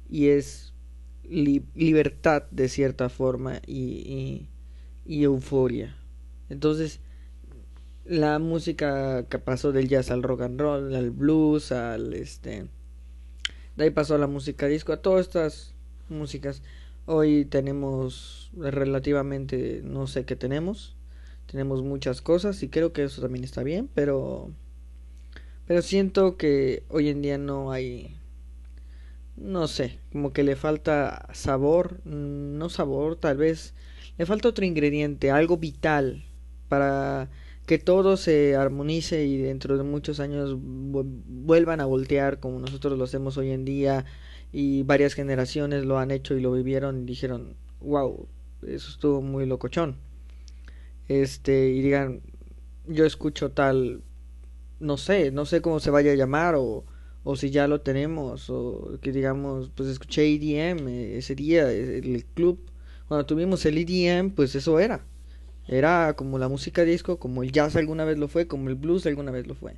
y 0.10 0.28
es 0.28 0.74
libertad 1.24 2.44
de 2.52 2.70
cierta 2.70 3.10
forma 3.10 3.62
y, 3.66 4.48
y, 5.06 5.24
euforia. 5.24 5.96
Entonces, 6.50 7.00
la 8.06 8.40
música 8.40 9.28
que 9.28 9.40
pasó 9.40 9.72
del 9.72 9.88
jazz 9.88 10.12
al 10.12 10.24
rock 10.24 10.42
and 10.42 10.60
roll, 10.60 10.96
al 10.96 11.12
blues, 11.12 11.72
al 11.72 12.14
este... 12.14 12.68
De 13.76 13.86
ahí 13.86 13.90
pasó 13.90 14.16
a 14.16 14.20
la 14.20 14.28
música 14.28 14.68
disco, 14.68 14.94
a 14.94 15.02
todas 15.02 15.26
estas 15.26 15.74
músicas 16.10 16.62
Hoy 17.06 17.46
tenemos 17.46 18.52
relativamente, 18.56 19.82
no 19.84 20.08
sé 20.08 20.26
qué 20.26 20.36
tenemos. 20.36 20.96
Tenemos 21.48 21.84
muchas 21.84 22.22
cosas 22.22 22.64
y 22.64 22.70
creo 22.70 22.94
que 22.94 23.04
eso 23.04 23.22
también 23.22 23.44
está 23.44 23.64
bien, 23.64 23.90
pero 23.94 24.52
pero 25.66 25.82
siento 25.82 26.38
que 26.38 26.84
hoy 26.90 27.10
en 27.10 27.22
día 27.22 27.38
no 27.38 27.72
hay 27.72 28.18
no 29.36 29.68
sé, 29.68 30.00
como 30.12 30.32
que 30.34 30.44
le 30.44 30.56
falta 30.56 31.28
sabor, 31.34 32.00
no 32.06 32.70
sabor, 32.70 33.16
tal 33.18 33.38
vez 33.38 33.74
le 34.18 34.26
falta 34.26 34.50
otro 34.50 34.66
ingrediente, 34.66 35.32
algo 35.32 35.58
vital 35.58 36.24
para 36.70 37.30
que 37.74 37.80
todo 37.80 38.18
se 38.18 38.56
armonice 38.56 39.26
y 39.26 39.38
dentro 39.38 39.80
de 39.80 39.84
muchos 39.84 40.20
años 40.20 40.56
vuelvan 40.60 41.82
a 41.82 41.86
voltear 41.86 42.40
como 42.40 42.60
nosotros 42.60 43.00
lo 43.00 43.04
hacemos 43.04 43.36
hoy 43.38 43.50
en 43.50 43.66
día 43.66 44.06
y 44.52 44.84
varias 44.84 45.16
generaciones 45.16 45.84
lo 45.84 45.98
han 45.98 46.12
hecho 46.12 46.38
y 46.38 46.42
lo 46.42 46.52
vivieron 46.52 47.02
y 47.02 47.06
dijeron, 47.06 47.56
wow, 47.82 48.28
eso 48.68 48.92
estuvo 48.92 49.24
muy 49.24 49.48
locochón. 49.48 49.96
Este, 51.08 51.70
y 51.70 51.82
digan, 51.82 52.22
yo 52.86 53.08
escucho 53.08 53.50
tal, 53.50 54.04
no 54.80 54.98
sé, 54.98 55.32
no 55.32 55.48
sé 55.48 55.64
cómo 55.64 55.80
se 55.80 55.90
vaya 55.90 56.12
a 56.12 56.16
llamar 56.16 56.54
o, 56.54 56.84
o 57.24 57.36
si 57.36 57.50
ya 57.50 57.68
lo 57.68 57.82
tenemos 57.82 58.52
o 58.52 59.00
que 59.02 59.12
digamos, 59.12 59.72
pues 59.74 59.90
escuché 59.90 60.28
EDM 60.28 60.88
eh, 60.90 61.18
ese 61.18 61.34
día, 61.34 61.72
el 61.72 62.24
club, 62.36 62.60
cuando 63.08 63.26
tuvimos 63.26 63.66
el 63.66 63.80
EDM, 63.80 64.30
pues 64.30 64.54
eso 64.54 64.80
era. 64.80 65.04
Era 65.68 66.16
como 66.16 66.38
la 66.40 66.50
música 66.50 66.84
disco, 66.84 67.20
como 67.20 67.44
el 67.44 67.52
jazz 67.52 67.76
alguna 67.76 68.06
vez 68.06 68.18
lo 68.18 68.28
fue, 68.28 68.48
como 68.48 68.70
el 68.70 68.76
blues 68.76 69.06
alguna 69.06 69.32
vez 69.32 69.48
lo 69.48 69.56
fue. 69.56 69.76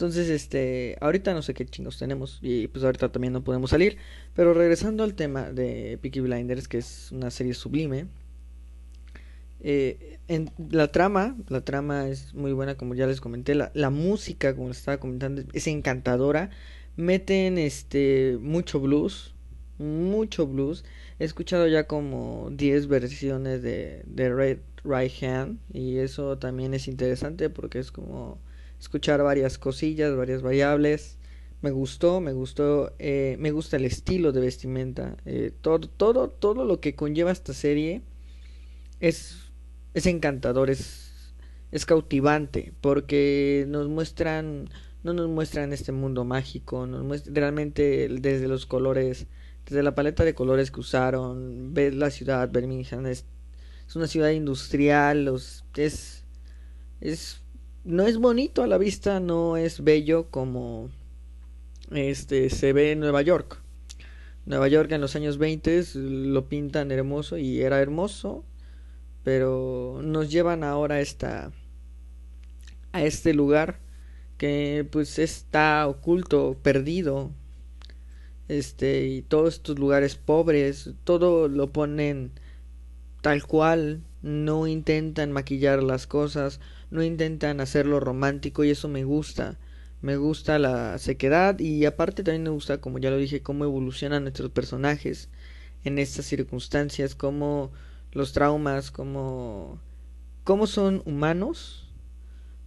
Entonces, 0.00 0.30
este, 0.30 0.96
ahorita 1.02 1.34
no 1.34 1.42
sé 1.42 1.52
qué 1.52 1.66
chingos 1.66 1.98
tenemos 1.98 2.38
y 2.40 2.68
pues 2.68 2.84
ahorita 2.84 3.12
también 3.12 3.34
no 3.34 3.44
podemos 3.44 3.68
salir. 3.68 3.98
Pero 4.34 4.54
regresando 4.54 5.04
al 5.04 5.14
tema 5.14 5.52
de 5.52 5.98
Peaky 6.00 6.20
Blinders, 6.20 6.68
que 6.68 6.78
es 6.78 7.12
una 7.12 7.30
serie 7.30 7.52
sublime. 7.52 8.06
Eh, 9.62 10.18
en 10.26 10.50
la 10.70 10.90
trama, 10.90 11.36
la 11.48 11.60
trama 11.66 12.08
es 12.08 12.32
muy 12.32 12.52
buena, 12.52 12.76
como 12.76 12.94
ya 12.94 13.06
les 13.06 13.20
comenté. 13.20 13.54
La, 13.54 13.72
la 13.74 13.90
música, 13.90 14.54
como 14.54 14.68
les 14.68 14.78
estaba 14.78 14.98
comentando, 14.98 15.42
es 15.52 15.66
encantadora. 15.66 16.48
Meten 16.96 17.58
este 17.58 18.38
mucho 18.40 18.80
blues, 18.80 19.34
mucho 19.78 20.46
blues. 20.46 20.82
He 21.20 21.24
escuchado 21.24 21.68
ya 21.68 21.86
como 21.86 22.48
10 22.50 22.88
versiones 22.88 23.60
de, 23.60 24.02
de 24.06 24.34
Red 24.34 24.60
Right 24.84 25.22
Hand 25.22 25.58
y 25.70 25.98
eso 25.98 26.38
también 26.38 26.72
es 26.72 26.88
interesante 26.88 27.50
porque 27.50 27.78
es 27.78 27.92
como 27.92 28.38
escuchar 28.80 29.22
varias 29.22 29.58
cosillas, 29.58 30.16
varias 30.16 30.40
variables. 30.40 31.18
Me 31.60 31.72
gustó, 31.72 32.22
me 32.22 32.32
gustó, 32.32 32.94
eh, 32.98 33.36
me 33.38 33.50
gusta 33.50 33.76
el 33.76 33.84
estilo 33.84 34.32
de 34.32 34.40
vestimenta. 34.40 35.18
Eh, 35.26 35.52
todo, 35.60 35.80
todo, 35.80 36.30
todo 36.30 36.64
lo 36.64 36.80
que 36.80 36.94
conlleva 36.94 37.30
esta 37.30 37.52
serie 37.52 38.00
es, 38.98 39.52
es 39.92 40.06
encantador, 40.06 40.70
es, 40.70 41.34
es 41.70 41.84
cautivante, 41.84 42.72
porque 42.80 43.66
nos 43.68 43.88
muestran, 43.88 44.70
no 45.02 45.12
nos 45.12 45.28
muestran 45.28 45.74
este 45.74 45.92
mundo 45.92 46.24
mágico, 46.24 46.86
nos 46.86 47.04
muestran 47.04 47.34
realmente 47.34 48.08
desde 48.08 48.48
los 48.48 48.64
colores, 48.64 49.26
desde 49.66 49.82
la 49.82 49.94
paleta 49.94 50.24
de 50.24 50.34
colores 50.34 50.70
que 50.70 50.80
usaron, 50.80 51.74
ver 51.74 51.94
la 51.94 52.10
ciudad, 52.10 52.50
Birmingham 52.50 53.06
es, 53.06 53.24
es 53.86 53.96
una 53.96 54.06
ciudad 54.06 54.30
industrial, 54.30 55.24
los, 55.24 55.64
es, 55.76 56.24
es 57.00 57.40
no 57.84 58.06
es 58.06 58.18
bonito 58.18 58.62
a 58.62 58.66
la 58.66 58.78
vista, 58.78 59.20
no 59.20 59.56
es 59.56 59.82
bello 59.82 60.30
como 60.30 60.90
este 61.90 62.50
se 62.50 62.72
ve 62.72 62.92
en 62.92 63.00
Nueva 63.00 63.22
York. 63.22 63.62
Nueva 64.46 64.68
York 64.68 64.92
en 64.92 65.00
los 65.00 65.16
años 65.16 65.38
20 65.38 65.84
lo 65.94 66.48
pintan 66.48 66.90
hermoso 66.90 67.38
y 67.38 67.60
era 67.60 67.80
hermoso, 67.80 68.44
pero 69.22 70.00
nos 70.02 70.30
llevan 70.30 70.64
ahora 70.64 70.96
a 70.96 71.00
esta 71.00 71.52
a 72.92 73.02
este 73.02 73.34
lugar 73.34 73.78
que 74.36 74.86
pues 74.90 75.18
está 75.18 75.86
oculto, 75.86 76.56
perdido. 76.62 77.30
Este 78.50 79.06
y 79.06 79.22
todos 79.22 79.54
estos 79.54 79.78
lugares 79.78 80.16
pobres, 80.16 80.90
todo 81.04 81.46
lo 81.46 81.72
ponen 81.72 82.32
tal 83.22 83.46
cual, 83.46 84.02
no 84.22 84.66
intentan 84.66 85.30
maquillar 85.30 85.84
las 85.84 86.08
cosas, 86.08 86.58
no 86.90 87.04
intentan 87.04 87.60
hacerlo 87.60 88.00
romántico 88.00 88.64
y 88.64 88.70
eso 88.70 88.88
me 88.88 89.04
gusta. 89.04 89.60
Me 90.02 90.16
gusta 90.16 90.58
la 90.58 90.98
sequedad 90.98 91.60
y 91.60 91.84
aparte 91.84 92.24
también 92.24 92.42
me 92.42 92.50
gusta, 92.50 92.80
como 92.80 92.98
ya 92.98 93.10
lo 93.10 93.18
dije, 93.18 93.40
cómo 93.40 93.64
evolucionan 93.64 94.24
nuestros 94.24 94.50
personajes 94.50 95.28
en 95.84 96.00
estas 96.00 96.24
circunstancias, 96.24 97.14
cómo 97.14 97.70
los 98.10 98.32
traumas, 98.32 98.90
cómo, 98.90 99.78
cómo 100.42 100.66
son 100.66 101.02
humanos, 101.04 101.88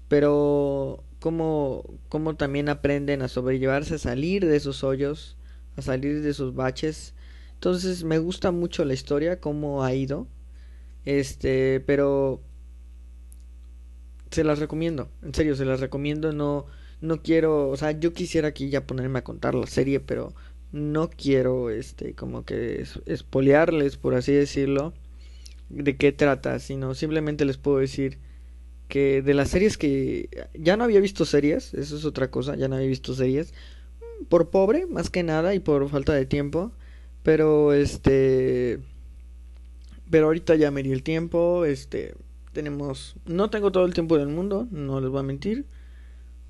pero 0.08 1.04
cómo, 1.20 1.84
cómo 2.08 2.36
también 2.36 2.70
aprenden 2.70 3.22
a 3.22 3.28
sobrellevarse, 3.28 3.96
a 3.96 3.98
salir 3.98 4.46
de 4.46 4.56
esos 4.56 4.86
hoyos, 4.86 5.36
a 5.76 5.82
salir 5.82 6.22
de 6.22 6.30
esos 6.30 6.56
baches. 6.56 7.14
Entonces 7.56 8.04
me 8.04 8.20
gusta 8.20 8.52
mucho 8.52 8.86
la 8.86 8.94
historia, 8.94 9.40
cómo 9.40 9.84
ha 9.84 9.94
ido. 9.94 10.28
Este, 11.06 11.82
pero 11.82 12.42
se 14.32 14.44
las 14.44 14.60
recomiendo, 14.60 15.10
en 15.22 15.34
serio, 15.34 15.56
se 15.56 15.66
las 15.66 15.80
recomiendo, 15.80 16.34
no, 16.34 16.66
no 17.02 17.22
quiero, 17.22 17.70
o 17.70 17.78
sea, 17.78 17.92
yo 17.92 18.14
quisiera 18.14 18.48
aquí 18.50 18.70
ya 18.70 18.88
ponerme 18.88 19.20
a 19.20 19.24
contar 19.24 19.54
la 19.54 19.68
serie, 19.68 20.00
pero 20.00 20.34
no 20.72 21.10
quiero, 21.10 21.70
este, 21.70 22.14
como 22.16 22.44
que 22.44 22.84
espolearles, 23.06 23.98
por 23.98 24.16
así 24.16 24.32
decirlo, 24.32 24.94
de 25.70 25.98
qué 25.98 26.12
trata, 26.12 26.60
sino 26.60 26.96
simplemente 26.96 27.46
les 27.46 27.58
puedo 27.58 27.78
decir 27.78 28.18
que 28.88 29.22
de 29.22 29.34
las 29.34 29.50
series 29.50 29.78
que 29.78 30.30
ya 30.54 30.78
no 30.78 30.84
había 30.84 31.00
visto 31.00 31.26
series, 31.26 31.74
eso 31.74 31.98
es 31.98 32.06
otra 32.06 32.32
cosa, 32.32 32.56
ya 32.56 32.68
no 32.68 32.76
había 32.76 32.88
visto 32.88 33.14
series, 33.14 33.54
por 34.30 34.50
pobre, 34.50 34.86
más 34.88 35.10
que 35.10 35.24
nada, 35.24 35.56
y 35.56 35.60
por 35.60 35.90
falta 35.90 36.14
de 36.14 36.26
tiempo, 36.26 36.72
pero 37.24 37.74
este, 37.74 38.80
pero 40.10 40.28
ahorita 40.28 40.56
ya 40.56 40.72
me 40.72 40.84
di 40.84 40.92
el 40.92 41.04
tiempo, 41.04 41.66
este, 41.66 42.16
tenemos, 42.52 43.16
no 43.26 43.50
tengo 43.50 43.72
todo 43.72 43.86
el 43.86 43.94
tiempo 43.94 44.18
del 44.18 44.28
mundo, 44.28 44.68
no 44.72 45.02
les 45.02 45.10
voy 45.10 45.20
a 45.20 45.24
mentir, 45.24 45.66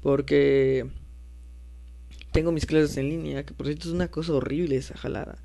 porque 0.01 0.85
tengo 2.31 2.51
mis 2.51 2.65
clases 2.65 2.97
en 2.97 3.09
línea, 3.09 3.45
que 3.45 3.53
por 3.53 3.67
cierto 3.67 3.87
es 3.87 3.93
una 3.93 4.09
cosa 4.09 4.33
horrible 4.33 4.75
esa 4.75 4.97
jalada. 4.97 5.37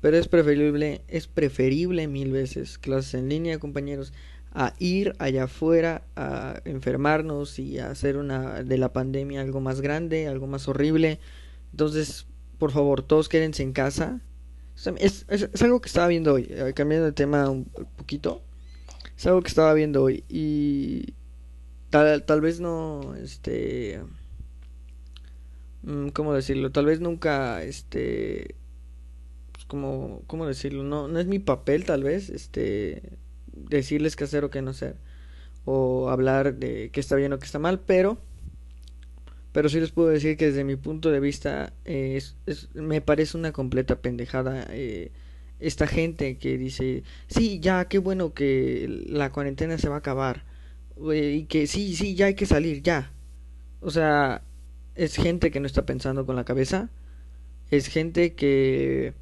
Pero 0.00 0.18
es 0.18 0.28
preferible, 0.28 1.00
es 1.08 1.26
preferible 1.26 2.06
mil 2.08 2.30
veces 2.30 2.78
clases 2.78 3.14
en 3.14 3.30
línea, 3.30 3.58
compañeros, 3.58 4.12
a 4.52 4.74
ir 4.78 5.14
allá 5.18 5.44
afuera 5.44 6.02
a 6.14 6.60
enfermarnos 6.64 7.58
y 7.58 7.78
a 7.78 7.90
hacer 7.90 8.18
una 8.18 8.62
de 8.62 8.78
la 8.78 8.92
pandemia 8.92 9.40
algo 9.40 9.60
más 9.60 9.80
grande, 9.80 10.28
algo 10.28 10.46
más 10.46 10.68
horrible. 10.68 11.18
Entonces, 11.74 12.28
por 12.60 12.70
favor, 12.70 13.02
todos 13.02 13.28
quédense 13.28 13.64
en 13.64 13.72
casa. 13.72 14.20
Es, 14.96 15.26
algo 15.60 15.80
que 15.80 15.88
estaba 15.88 16.06
viendo 16.06 16.34
hoy, 16.34 16.46
eh, 16.48 16.72
cambiando 16.72 17.06
de 17.06 17.10
tema 17.10 17.50
un 17.50 17.64
poquito. 17.96 18.42
Es 19.16 19.26
algo 19.26 19.42
que 19.42 19.48
estaba 19.48 19.74
viendo 19.74 20.04
hoy 20.04 20.22
y 20.28 21.14
tal, 21.90 22.22
tal 22.22 22.40
vez 22.40 22.60
no, 22.60 23.16
este, 23.16 24.00
mm, 25.82 26.10
¿cómo 26.10 26.32
decirlo? 26.32 26.70
Tal 26.70 26.86
vez 26.86 27.00
nunca, 27.00 27.64
este, 27.64 28.54
pues 29.50 29.64
como, 29.64 30.22
¿cómo 30.28 30.46
decirlo? 30.46 30.84
No, 30.84 31.08
no 31.08 31.18
es 31.18 31.26
mi 31.26 31.40
papel 31.40 31.84
tal 31.84 32.04
vez, 32.04 32.30
este, 32.30 33.18
decirles 33.52 34.14
qué 34.14 34.22
hacer 34.22 34.44
o 34.44 34.50
qué 34.50 34.62
no 34.62 34.70
hacer 34.70 34.94
o 35.64 36.08
hablar 36.08 36.54
de 36.54 36.90
qué 36.92 37.00
está 37.00 37.16
bien 37.16 37.32
o 37.32 37.40
qué 37.40 37.46
está 37.46 37.58
mal, 37.58 37.80
pero 37.80 38.20
pero 39.54 39.68
sí 39.68 39.78
les 39.78 39.92
puedo 39.92 40.08
decir 40.08 40.36
que 40.36 40.46
desde 40.46 40.64
mi 40.64 40.74
punto 40.74 41.12
de 41.12 41.20
vista 41.20 41.72
es, 41.84 42.34
me 42.74 43.00
parece 43.00 43.36
una 43.38 43.52
completa 43.52 44.02
pendejada 44.02 44.66
eh, 44.70 45.12
esta 45.60 45.86
gente 45.86 46.38
que 46.38 46.58
dice, 46.58 47.04
sí, 47.28 47.60
ya, 47.60 47.84
qué 47.84 47.98
bueno 47.98 48.34
que 48.34 49.04
la 49.06 49.30
cuarentena 49.30 49.78
se 49.78 49.88
va 49.88 49.94
a 49.94 49.98
acabar. 49.98 50.44
Y 51.14 51.44
que 51.44 51.68
sí, 51.68 51.94
sí, 51.94 52.16
ya 52.16 52.26
hay 52.26 52.34
que 52.34 52.46
salir, 52.46 52.82
ya. 52.82 53.12
O 53.80 53.92
sea, 53.92 54.42
es 54.96 55.14
gente 55.14 55.52
que 55.52 55.60
no 55.60 55.66
está 55.66 55.86
pensando 55.86 56.26
con 56.26 56.34
la 56.34 56.44
cabeza. 56.44 56.90
Es 57.70 57.86
gente 57.86 58.34
que 58.34 59.14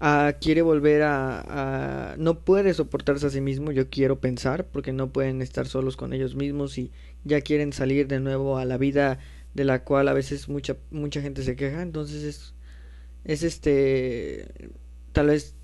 ah, 0.00 0.34
quiere 0.40 0.62
volver 0.62 1.02
a, 1.02 2.12
a... 2.12 2.16
No 2.16 2.40
puede 2.40 2.74
soportarse 2.74 3.28
a 3.28 3.30
sí 3.30 3.40
mismo, 3.40 3.70
yo 3.70 3.88
quiero 3.88 4.18
pensar, 4.18 4.66
porque 4.66 4.92
no 4.92 5.12
pueden 5.12 5.42
estar 5.42 5.68
solos 5.68 5.96
con 5.96 6.12
ellos 6.12 6.34
mismos 6.34 6.76
y 6.76 6.90
ya 7.22 7.40
quieren 7.40 7.72
salir 7.72 8.08
de 8.08 8.18
nuevo 8.18 8.58
a 8.58 8.64
la 8.64 8.76
vida 8.76 9.20
de 9.54 9.64
la 9.64 9.84
cual 9.84 10.08
a 10.08 10.12
veces 10.12 10.48
mucha, 10.48 10.76
mucha 10.90 11.20
gente 11.20 11.42
se 11.42 11.56
queja. 11.56 11.82
Entonces 11.82 12.22
es, 12.24 12.54
es 13.24 13.42
este... 13.42 14.70
Tal 15.12 15.26
vez 15.28 15.54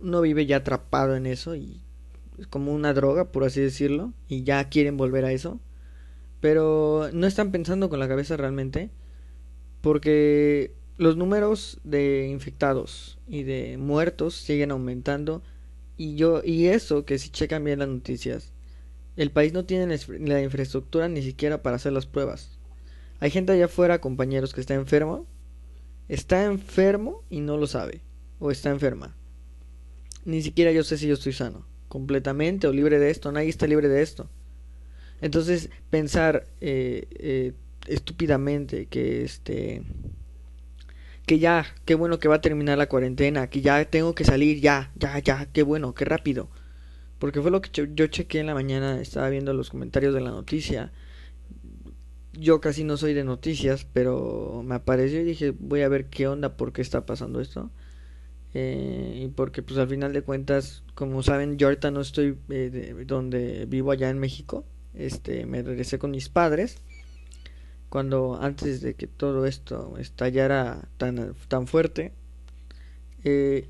uno 0.00 0.20
vive 0.20 0.46
ya 0.46 0.58
atrapado 0.58 1.16
en 1.16 1.26
eso 1.26 1.56
y 1.56 1.82
es 2.38 2.46
como 2.46 2.72
una 2.72 2.94
droga, 2.94 3.32
por 3.32 3.44
así 3.44 3.60
decirlo, 3.60 4.12
y 4.28 4.44
ya 4.44 4.68
quieren 4.68 4.96
volver 4.96 5.24
a 5.24 5.32
eso. 5.32 5.60
Pero 6.40 7.10
no 7.12 7.26
están 7.26 7.50
pensando 7.50 7.88
con 7.88 7.98
la 7.98 8.08
cabeza 8.08 8.36
realmente, 8.36 8.90
porque 9.80 10.72
los 10.96 11.16
números 11.16 11.80
de 11.84 12.28
infectados 12.28 13.18
y 13.26 13.42
de 13.44 13.76
muertos 13.78 14.34
siguen 14.34 14.70
aumentando 14.70 15.42
y 15.96 16.14
yo 16.16 16.42
y 16.44 16.66
eso 16.66 17.04
que 17.04 17.18
si 17.18 17.30
checan 17.30 17.64
bien 17.64 17.80
las 17.80 17.88
noticias, 17.88 18.52
el 19.16 19.30
país 19.30 19.52
no 19.52 19.64
tiene 19.64 19.98
la 20.20 20.42
infraestructura 20.42 21.08
ni 21.08 21.22
siquiera 21.22 21.62
para 21.62 21.76
hacer 21.76 21.92
las 21.92 22.06
pruebas. 22.06 22.57
Hay 23.20 23.30
gente 23.30 23.52
allá 23.52 23.66
afuera, 23.66 24.00
compañeros, 24.00 24.54
que 24.54 24.60
está 24.60 24.74
enfermo, 24.74 25.26
está 26.08 26.44
enfermo 26.44 27.22
y 27.30 27.40
no 27.40 27.56
lo 27.56 27.66
sabe, 27.66 28.02
o 28.38 28.50
está 28.50 28.70
enferma 28.70 29.14
ni 30.28 30.42
siquiera 30.42 30.72
yo 30.72 30.84
sé 30.84 30.98
si 30.98 31.08
yo 31.08 31.14
estoy 31.14 31.32
sano, 31.32 31.64
completamente 31.88 32.66
o 32.66 32.72
libre 32.72 32.98
de 32.98 33.10
esto, 33.10 33.32
nadie 33.32 33.48
está 33.48 33.66
libre 33.66 33.88
de 33.88 34.02
esto. 34.02 34.28
Entonces, 35.22 35.70
pensar 35.88 36.46
eh, 36.60 37.06
eh, 37.18 37.52
estúpidamente 37.86 38.86
que 38.86 39.24
este 39.24 39.82
que 41.26 41.38
ya, 41.38 41.66
qué 41.86 41.94
bueno 41.94 42.18
que 42.18 42.28
va 42.28 42.36
a 42.36 42.40
terminar 42.42 42.76
la 42.76 42.88
cuarentena, 42.88 43.48
que 43.48 43.62
ya 43.62 43.82
tengo 43.86 44.14
que 44.14 44.24
salir, 44.24 44.60
ya, 44.60 44.92
ya, 44.96 45.18
ya, 45.18 45.46
qué 45.52 45.62
bueno, 45.62 45.94
qué 45.94 46.04
rápido. 46.04 46.50
Porque 47.18 47.40
fue 47.40 47.50
lo 47.50 47.60
que 47.62 47.70
yo 47.94 48.06
chequé 48.06 48.40
en 48.40 48.46
la 48.46 48.54
mañana, 48.54 49.00
estaba 49.00 49.28
viendo 49.30 49.52
los 49.54 49.70
comentarios 49.70 50.14
de 50.14 50.20
la 50.20 50.30
noticia. 50.30 50.92
Yo 52.38 52.60
casi 52.60 52.84
no 52.84 52.96
soy 52.96 53.14
de 53.14 53.24
noticias, 53.24 53.86
pero 53.92 54.62
me 54.64 54.76
apareció 54.76 55.20
y 55.20 55.24
dije, 55.24 55.52
voy 55.58 55.82
a 55.82 55.88
ver 55.88 56.06
qué 56.06 56.28
onda, 56.28 56.56
por 56.56 56.72
qué 56.72 56.82
está 56.82 57.04
pasando 57.06 57.40
esto. 57.40 57.70
Eh, 58.54 59.22
y 59.24 59.28
porque 59.28 59.62
pues 59.62 59.78
al 59.78 59.88
final 59.88 60.12
de 60.12 60.22
cuentas, 60.22 60.82
como 60.94 61.22
saben, 61.22 61.58
yo 61.58 61.66
ahorita 61.66 61.90
no 61.90 62.00
estoy 62.00 62.38
eh, 62.48 63.04
donde 63.06 63.66
vivo 63.66 63.90
allá 63.90 64.08
en 64.10 64.18
México. 64.18 64.64
Este, 64.94 65.46
me 65.46 65.62
regresé 65.62 65.98
con 65.98 66.10
mis 66.12 66.28
padres 66.28 66.78
cuando 67.88 68.38
antes 68.40 68.80
de 68.80 68.94
que 68.94 69.06
todo 69.06 69.46
esto 69.46 69.96
estallara 69.98 70.88
tan, 70.96 71.34
tan 71.48 71.66
fuerte. 71.66 72.12
Eh, 73.24 73.68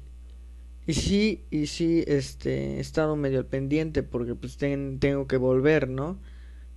y 0.87 0.95
sí, 0.95 1.45
y 1.51 1.67
sí, 1.67 2.05
este, 2.07 2.77
he 2.77 2.81
estado 2.81 3.17
medio 3.17 3.39
al 3.39 3.47
pendiente 3.47 4.03
porque 4.03 4.35
pues 4.35 4.57
tengo 4.57 5.27
que 5.27 5.37
volver, 5.37 5.89
¿no? 5.89 6.19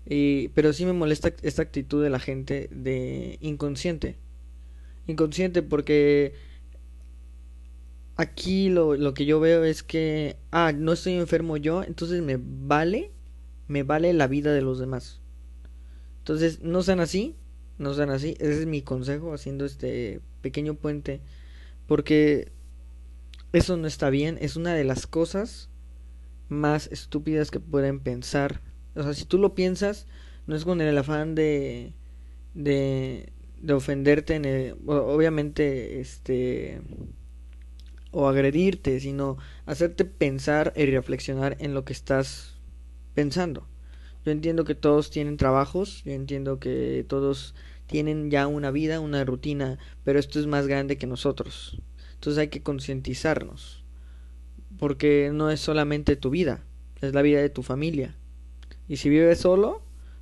Y, 0.06 0.50
pero 0.50 0.74
sí 0.74 0.86
me 0.86 0.94
molesta 0.94 1.34
esta 1.42 1.62
actitud 1.62 2.04
de 2.04 2.10
la 2.10 2.20
gente 2.20 2.70
de 2.72 3.38
inconsciente. 3.42 4.18
Inconsciente 5.08 5.62
porque 5.62 6.34
aquí 8.16 8.70
lo, 8.70 8.96
lo 8.96 9.14
que 9.14 9.26
yo 9.26 9.40
veo 9.40 9.64
es 9.64 9.84
que, 9.84 10.38
ah, 10.52 10.72
no 10.76 10.94
estoy 10.94 11.14
enfermo 11.14 11.58
yo, 11.58 11.84
entonces 11.84 12.22
me 12.22 12.38
vale, 12.40 13.12
me 13.68 13.84
vale 13.84 14.14
la 14.14 14.28
vida 14.28 14.54
de 14.54 14.62
los 14.62 14.80
demás. 14.80 15.22
Entonces, 16.20 16.62
no 16.62 16.84
sean 16.84 17.00
así, 17.00 17.36
no 17.80 17.96
sean 17.96 18.12
así. 18.12 18.36
Ese 18.40 18.60
es 18.60 18.66
mi 18.68 18.84
consejo 18.84 19.34
haciendo 19.34 19.66
este 19.66 20.22
pequeño 20.42 20.76
puente. 20.76 21.20
Porque 21.88 22.52
eso 23.54 23.76
no 23.76 23.88
está 23.88 24.10
bien. 24.12 24.38
Es 24.40 24.56
una 24.56 24.76
de 24.76 24.84
las 24.84 25.08
cosas 25.08 25.70
más 26.48 26.88
estúpidas 26.92 27.50
que 27.50 27.60
pueden 27.60 28.00
pensar. 28.00 28.62
O 28.96 29.04
sea, 29.04 29.14
si 29.14 29.26
tú 29.26 29.38
lo 29.38 29.56
piensas, 29.56 30.08
no 30.48 30.56
es 30.56 30.66
con 30.66 30.82
el 30.82 30.98
afán 30.98 31.36
de, 31.36 31.94
de, 32.54 33.32
de 33.62 33.74
ofenderte, 33.74 34.36
en 34.36 34.46
el, 34.46 34.76
obviamente, 34.86 36.00
este, 36.00 36.82
o 38.12 38.28
agredirte, 38.28 39.00
sino 39.00 39.38
hacerte 39.66 40.06
pensar 40.06 40.74
y 40.76 40.86
reflexionar 40.86 41.58
en 41.60 41.74
lo 41.74 41.86
que 41.86 41.94
estás 41.94 42.60
pensando. 43.14 43.68
Yo 44.26 44.32
entiendo 44.32 44.66
que 44.66 44.76
todos 44.76 45.10
tienen 45.10 45.38
trabajos, 45.38 46.04
yo 46.04 46.12
entiendo 46.12 46.60
que 46.60 47.06
todos 47.08 47.56
tienen 47.88 48.30
ya 48.30 48.48
una 48.48 48.72
vida, 48.72 49.00
una 49.00 49.24
rutina, 49.26 49.80
pero 50.04 50.20
esto 50.20 50.40
es 50.40 50.48
más 50.48 50.68
grande 50.68 50.98
que 50.98 51.08
nosotros. 51.08 51.82
Entonces 52.14 52.40
hay 52.40 52.50
que 52.50 52.62
concientizarnos, 52.62 53.84
porque 54.78 55.32
no 55.34 55.50
es 55.50 55.60
solamente 55.60 56.16
tu 56.16 56.30
vida, 56.30 56.64
es 57.02 57.14
la 57.14 57.24
vida 57.24 57.42
de 57.42 57.50
tu 57.50 57.64
familia. 57.64 58.16
Y 58.88 58.98
si 58.98 59.10
vives 59.10 59.40
solo, 59.40 59.82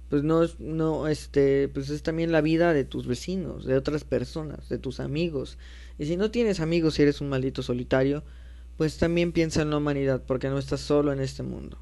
pues 0.09 0.23
no 0.23 0.43
es 0.43 0.59
no 0.59 1.07
este 1.07 1.67
pues 1.69 1.89
es 1.89 2.03
también 2.03 2.31
la 2.31 2.41
vida 2.41 2.73
de 2.73 2.83
tus 2.83 3.07
vecinos, 3.07 3.65
de 3.65 3.77
otras 3.77 4.03
personas, 4.03 4.69
de 4.69 4.77
tus 4.77 4.99
amigos. 4.99 5.57
Y 5.97 6.05
si 6.05 6.17
no 6.17 6.31
tienes 6.31 6.59
amigos 6.59 6.97
y 6.97 7.03
eres 7.03 7.21
un 7.21 7.29
maldito 7.29 7.61
solitario, 7.61 8.23
pues 8.77 8.97
también 8.97 9.33
piensa 9.33 9.61
en 9.61 9.71
la 9.71 9.77
humanidad, 9.77 10.23
porque 10.25 10.47
no 10.49 10.57
estás 10.57 10.79
solo 10.79 11.11
en 11.11 11.19
este 11.19 11.43
mundo. 11.43 11.77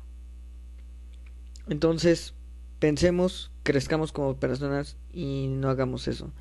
Entonces, 1.69 2.33
pensemos, 2.79 3.51
crezcamos 3.61 4.11
como 4.11 4.39
personas 4.39 4.97
y 5.13 5.47
no 5.47 5.69
hagamos 5.69 6.07
eso. 6.07 6.31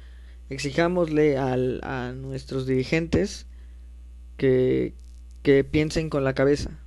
Exijámosle 0.48 1.36
al, 1.36 1.80
a 1.82 2.12
nuestros 2.12 2.66
dirigentes 2.66 3.46
que, 4.38 4.94
que 5.42 5.62
piensen 5.62 6.08
con 6.08 6.24
la 6.24 6.34
cabeza. 6.34 6.78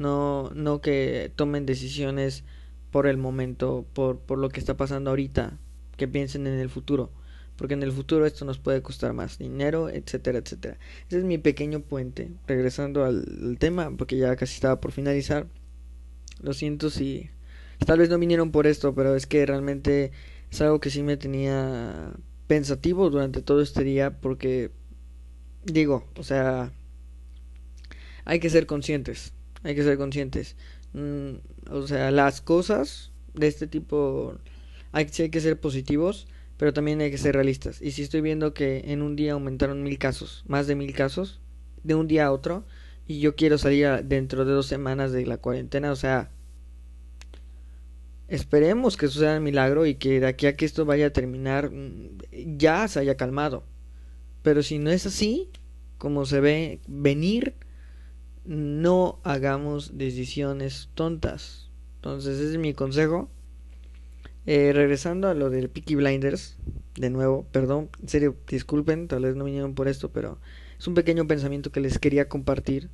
No, 0.00 0.50
no 0.54 0.80
que 0.80 1.30
tomen 1.36 1.64
decisiones 1.66 2.42
por 2.90 3.06
el 3.06 3.16
momento, 3.16 3.86
por, 3.92 4.18
por 4.18 4.38
lo 4.38 4.48
que 4.48 4.58
está 4.58 4.76
pasando 4.76 5.10
ahorita, 5.10 5.58
que 5.96 6.08
piensen 6.08 6.48
en 6.48 6.58
el 6.58 6.68
futuro. 6.68 7.12
Porque 7.56 7.74
en 7.74 7.82
el 7.82 7.92
futuro 7.92 8.26
esto 8.26 8.44
nos 8.44 8.58
puede 8.58 8.82
costar 8.82 9.12
más 9.12 9.38
dinero, 9.38 9.88
etcétera, 9.90 10.38
etcétera. 10.38 10.78
Ese 11.06 11.18
es 11.18 11.24
mi 11.24 11.38
pequeño 11.38 11.80
puente. 11.80 12.32
Regresando 12.48 13.04
al 13.04 13.56
tema, 13.60 13.94
porque 13.96 14.16
ya 14.16 14.34
casi 14.34 14.54
estaba 14.54 14.80
por 14.80 14.90
finalizar. 14.90 15.46
Lo 16.42 16.54
siento 16.54 16.90
si 16.90 17.30
tal 17.86 17.98
vez 17.98 18.08
no 18.08 18.18
vinieron 18.18 18.50
por 18.50 18.66
esto, 18.66 18.94
pero 18.94 19.14
es 19.14 19.26
que 19.26 19.44
realmente 19.44 20.10
es 20.50 20.60
algo 20.60 20.80
que 20.80 20.90
sí 20.90 21.02
me 21.02 21.16
tenía 21.16 22.12
pensativo 22.46 23.10
durante 23.10 23.42
todo 23.42 23.60
este 23.60 23.84
día 23.84 24.18
porque 24.18 24.72
digo, 25.64 26.04
o 26.16 26.22
sea, 26.22 26.72
hay 28.24 28.40
que 28.40 28.50
ser 28.50 28.66
conscientes, 28.66 29.32
hay 29.62 29.74
que 29.74 29.82
ser 29.82 29.98
conscientes. 29.98 30.56
Mm, 30.92 31.36
o 31.70 31.86
sea, 31.86 32.10
las 32.10 32.40
cosas 32.40 33.12
de 33.34 33.46
este 33.46 33.66
tipo 33.66 34.38
hay, 34.92 35.08
sí 35.08 35.22
hay 35.22 35.30
que 35.30 35.40
ser 35.40 35.58
positivos, 35.60 36.26
pero 36.56 36.72
también 36.72 37.00
hay 37.00 37.10
que 37.10 37.18
ser 37.18 37.34
realistas. 37.34 37.80
Y 37.80 37.92
si 37.92 38.02
estoy 38.02 38.20
viendo 38.20 38.54
que 38.54 38.82
en 38.86 39.02
un 39.02 39.16
día 39.16 39.32
aumentaron 39.32 39.82
mil 39.82 39.98
casos, 39.98 40.44
más 40.46 40.66
de 40.66 40.74
mil 40.74 40.92
casos, 40.94 41.40
de 41.84 41.94
un 41.94 42.06
día 42.06 42.26
a 42.26 42.32
otro, 42.32 42.64
y 43.06 43.20
yo 43.20 43.34
quiero 43.34 43.58
salir 43.58 43.88
dentro 44.04 44.44
de 44.44 44.52
dos 44.52 44.66
semanas 44.66 45.12
de 45.12 45.26
la 45.26 45.38
cuarentena, 45.38 45.90
o 45.90 45.96
sea, 45.96 46.30
esperemos 48.28 48.96
que 48.96 49.08
suceda 49.08 49.36
el 49.36 49.42
milagro 49.42 49.86
y 49.86 49.94
que 49.94 50.20
de 50.20 50.26
aquí 50.26 50.46
a 50.46 50.56
que 50.56 50.64
esto 50.64 50.84
vaya 50.84 51.06
a 51.06 51.12
terminar 51.12 51.70
mm, 51.70 52.18
ya 52.56 52.86
se 52.88 53.00
haya 53.00 53.16
calmado. 53.16 53.64
Pero 54.42 54.62
si 54.62 54.78
no 54.78 54.90
es 54.90 55.06
así, 55.06 55.48
como 55.98 56.24
se 56.26 56.40
ve 56.40 56.80
venir, 56.86 57.54
no 58.44 59.20
hagamos 59.24 59.96
decisiones 59.98 60.88
tontas. 60.94 61.70
Entonces 61.96 62.38
ese 62.38 62.52
es 62.52 62.58
mi 62.58 62.74
consejo. 62.74 63.28
Eh, 64.46 64.72
regresando 64.72 65.28
a 65.28 65.34
lo 65.34 65.50
del 65.50 65.68
Peaky 65.68 65.96
Blinders, 65.96 66.56
de 66.96 67.10
nuevo, 67.10 67.46
perdón, 67.52 67.90
en 68.00 68.08
serio, 68.08 68.36
disculpen, 68.48 69.06
tal 69.06 69.22
vez 69.22 69.36
no 69.36 69.44
vinieron 69.44 69.74
por 69.74 69.86
esto, 69.86 70.10
pero 70.10 70.38
es 70.78 70.86
un 70.88 70.94
pequeño 70.94 71.26
pensamiento 71.26 71.70
que 71.70 71.80
les 71.80 71.98
quería 71.98 72.28
compartir. 72.28 72.88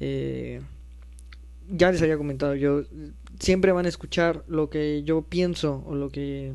Eh, 0.00 0.62
ya 1.70 1.92
les 1.92 2.00
había 2.00 2.16
comentado, 2.16 2.54
yo 2.54 2.82
siempre 3.38 3.72
van 3.72 3.86
a 3.86 3.90
escuchar 3.90 4.42
lo 4.48 4.70
que 4.70 5.02
yo 5.02 5.22
pienso 5.22 5.84
o 5.86 5.94
lo 5.94 6.08
que 6.08 6.54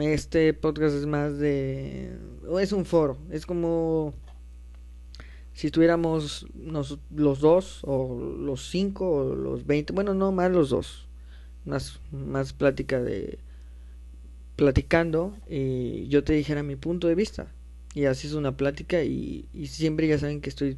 este 0.00 0.52
podcast 0.54 0.96
es 0.96 1.06
más 1.06 1.38
de 1.38 2.16
es 2.58 2.72
un 2.72 2.84
foro, 2.84 3.18
es 3.30 3.46
como 3.46 4.14
si 5.56 5.70
tuviéramos 5.70 6.46
los 6.54 7.40
dos 7.40 7.80
o 7.82 8.14
los 8.14 8.68
cinco 8.68 9.10
o 9.10 9.34
los 9.34 9.66
veinte, 9.66 9.94
bueno 9.94 10.12
no 10.12 10.30
más 10.30 10.50
los 10.50 10.68
dos, 10.68 11.06
más 11.64 11.98
más 12.12 12.52
plática 12.52 13.00
de 13.00 13.38
platicando 14.54 15.34
y 15.48 16.08
yo 16.08 16.22
te 16.24 16.34
dijera 16.34 16.62
mi 16.62 16.76
punto 16.76 17.08
de 17.08 17.14
vista. 17.14 17.46
Y 17.94 18.04
así 18.04 18.26
es 18.26 18.34
una 18.34 18.58
plática 18.58 19.02
y, 19.02 19.48
y 19.54 19.68
siempre 19.68 20.06
ya 20.06 20.18
saben 20.18 20.42
que 20.42 20.50
estoy 20.50 20.76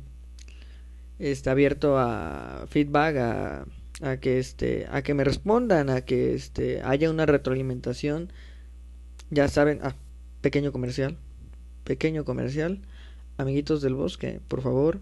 está 1.19 1.51
abierto 1.51 1.99
a 1.99 2.67
feedback, 2.69 3.17
a, 3.17 3.67
a, 4.03 4.17
que 4.19 4.38
este, 4.38 4.87
a 4.93 5.03
que 5.03 5.12
me 5.12 5.25
respondan, 5.25 5.91
a 5.91 6.03
que 6.03 6.35
este, 6.35 6.83
haya 6.83 7.11
una 7.11 7.27
retroalimentación. 7.27 8.33
Ya 9.31 9.49
saben, 9.49 9.81
ah, 9.83 9.97
pequeño 10.41 10.71
comercial, 10.71 11.17
pequeño 11.83 12.25
comercial, 12.25 12.83
amiguitos 13.38 13.81
del 13.81 13.94
bosque, 13.94 14.40
por 14.48 14.61
favor, 14.61 15.01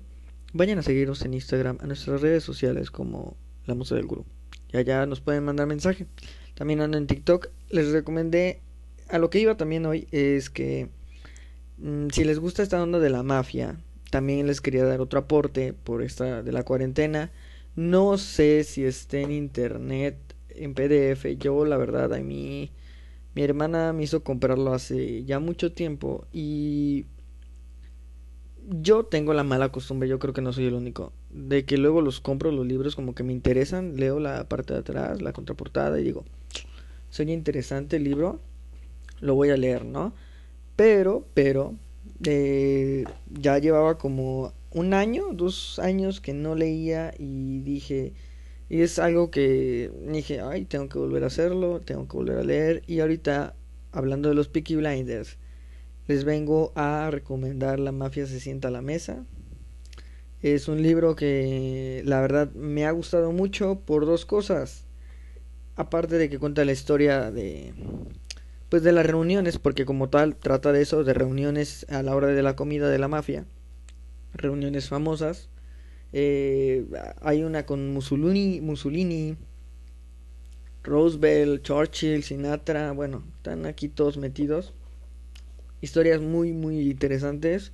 vayan 0.52 0.78
a 0.78 0.82
seguirnos 0.82 1.22
en 1.22 1.34
Instagram, 1.34 1.78
a 1.80 1.86
nuestras 1.86 2.20
redes 2.20 2.44
sociales 2.44 2.90
como 2.90 3.36
La 3.66 3.74
Musa 3.74 3.96
del 3.96 4.06
Gurú. 4.06 4.24
Y 4.72 4.76
allá 4.76 5.06
nos 5.06 5.20
pueden 5.20 5.44
mandar 5.44 5.66
mensaje. 5.66 6.06
También 6.54 6.80
ando 6.80 6.98
en 6.98 7.06
TikTok. 7.06 7.48
Les 7.70 7.90
recomendé, 7.90 8.60
a 9.08 9.18
lo 9.18 9.30
que 9.30 9.40
iba 9.40 9.56
también 9.56 9.86
hoy, 9.86 10.06
es 10.12 10.50
que 10.50 10.88
mm, 11.78 12.08
si 12.12 12.24
les 12.24 12.38
gusta 12.38 12.62
esta 12.62 12.82
onda 12.82 12.98
de 12.98 13.10
la 13.10 13.22
mafia, 13.22 13.76
también 14.10 14.46
les 14.46 14.60
quería 14.60 14.84
dar 14.84 15.00
otro 15.00 15.18
aporte 15.18 15.72
por 15.72 16.02
esta 16.02 16.42
de 16.42 16.52
la 16.52 16.62
cuarentena. 16.62 17.32
No 17.74 18.18
sé 18.18 18.64
si 18.64 18.84
esté 18.84 19.22
en 19.22 19.32
internet, 19.32 20.16
en 20.50 20.74
PDF. 20.74 21.26
Yo, 21.38 21.64
la 21.64 21.76
verdad, 21.76 22.12
a 22.12 22.18
mí, 22.18 22.70
mi 23.34 23.42
hermana 23.42 23.92
me 23.92 24.04
hizo 24.04 24.22
comprarlo 24.22 24.72
hace 24.72 25.24
ya 25.24 25.38
mucho 25.40 25.72
tiempo 25.72 26.26
y 26.32 27.06
yo 28.68 29.04
tengo 29.04 29.32
la 29.34 29.44
mala 29.44 29.70
costumbre, 29.70 30.08
yo 30.08 30.18
creo 30.18 30.34
que 30.34 30.42
no 30.42 30.52
soy 30.52 30.66
el 30.66 30.74
único, 30.74 31.12
de 31.30 31.64
que 31.64 31.78
luego 31.78 32.00
los 32.00 32.20
compro 32.20 32.50
los 32.50 32.66
libros 32.66 32.96
como 32.96 33.14
que 33.14 33.22
me 33.22 33.32
interesan, 33.32 33.96
leo 33.96 34.18
la 34.20 34.48
parte 34.48 34.74
de 34.74 34.80
atrás, 34.80 35.22
la 35.22 35.32
contraportada 35.32 36.00
y 36.00 36.04
digo, 36.04 36.24
soy 37.10 37.30
interesante 37.32 37.96
el 37.96 38.04
libro, 38.04 38.40
lo 39.20 39.34
voy 39.34 39.50
a 39.50 39.56
leer, 39.56 39.84
¿no? 39.84 40.12
Pero, 40.74 41.26
pero, 41.34 41.74
eh, 42.24 43.04
ya 43.30 43.58
llevaba 43.58 43.98
como 43.98 44.52
un 44.70 44.94
año, 44.94 45.28
dos 45.32 45.78
años 45.78 46.20
que 46.20 46.34
no 46.34 46.54
leía 46.54 47.14
y 47.18 47.60
dije, 47.60 48.12
y 48.68 48.82
es 48.82 48.98
algo 48.98 49.30
que 49.30 49.90
dije, 50.08 50.40
ay, 50.40 50.64
tengo 50.64 50.88
que 50.88 50.98
volver 50.98 51.24
a 51.24 51.28
hacerlo, 51.28 51.80
tengo 51.80 52.08
que 52.08 52.16
volver 52.16 52.38
a 52.38 52.42
leer. 52.42 52.82
Y 52.86 53.00
ahorita, 53.00 53.54
hablando 53.92 54.28
de 54.28 54.34
los 54.34 54.48
Peaky 54.48 54.76
Blinders, 54.76 55.38
les 56.08 56.24
vengo 56.24 56.72
a 56.74 57.10
recomendar 57.10 57.78
La 57.80 57.92
Mafia 57.92 58.26
se 58.26 58.40
sienta 58.40 58.68
a 58.68 58.70
la 58.70 58.82
mesa. 58.82 59.24
Es 60.42 60.68
un 60.68 60.82
libro 60.82 61.16
que 61.16 62.02
la 62.04 62.20
verdad 62.20 62.52
me 62.52 62.86
ha 62.86 62.90
gustado 62.92 63.32
mucho 63.32 63.80
por 63.80 64.06
dos 64.06 64.26
cosas. 64.26 64.84
aparte 65.76 66.16
de 66.18 66.30
que 66.30 66.38
cuenta 66.38 66.64
la 66.64 66.72
historia 66.72 67.30
de 67.30 67.74
pues 68.68 68.82
de 68.82 68.92
las 68.92 69.06
reuniones, 69.06 69.58
porque 69.58 69.84
como 69.84 70.08
tal 70.08 70.36
trata 70.36 70.72
de 70.72 70.82
eso, 70.82 71.04
de 71.04 71.14
reuniones 71.14 71.86
a 71.88 72.02
la 72.02 72.16
hora 72.16 72.28
de 72.28 72.42
la 72.42 72.56
comida 72.56 72.88
de 72.88 72.98
la 72.98 73.08
mafia, 73.08 73.46
reuniones 74.34 74.88
famosas. 74.88 75.48
Eh, 76.12 76.86
hay 77.20 77.42
una 77.42 77.66
con 77.66 77.92
Mussolini, 77.92 78.60
Mussolini, 78.60 79.36
Roosevelt, 80.82 81.62
Churchill, 81.62 82.22
Sinatra, 82.22 82.92
bueno, 82.92 83.24
están 83.36 83.66
aquí 83.66 83.88
todos 83.88 84.16
metidos. 84.16 84.74
Historias 85.86 86.20
muy, 86.20 86.52
muy 86.52 86.90
interesantes. 86.90 87.70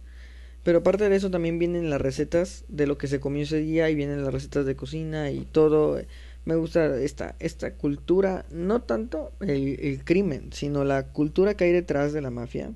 Pero 0.65 0.79
aparte 0.79 1.09
de 1.09 1.17
eso 1.17 1.31
también 1.31 1.59
vienen 1.59 1.89
las 1.89 2.01
recetas 2.01 2.67
de 2.69 2.87
lo 2.87 2.99
que 2.99 3.09
se 3.09 3.21
comió 3.21 3.43
ese 3.43 3.57
día 3.59 3.89
y 3.89 3.95
vienen 3.95 4.23
las 4.23 4.35
recetas 4.35 4.67
de 4.67 4.77
cocina 4.77 5.31
y 5.31 5.47
todo. 5.47 5.99
Me 6.45 6.57
gusta 6.57 7.01
esta, 7.01 7.37
esta 7.41 7.73
cultura, 7.75 8.45
no 8.51 8.83
tanto 8.83 9.33
el, 9.41 10.03
crimen, 10.05 10.53
sino 10.53 10.85
la 10.85 11.07
cultura 11.09 11.57
que 11.57 11.65
hay 11.65 11.73
detrás 11.73 12.13
de 12.13 12.21
la 12.21 12.31
mafia. 12.31 12.75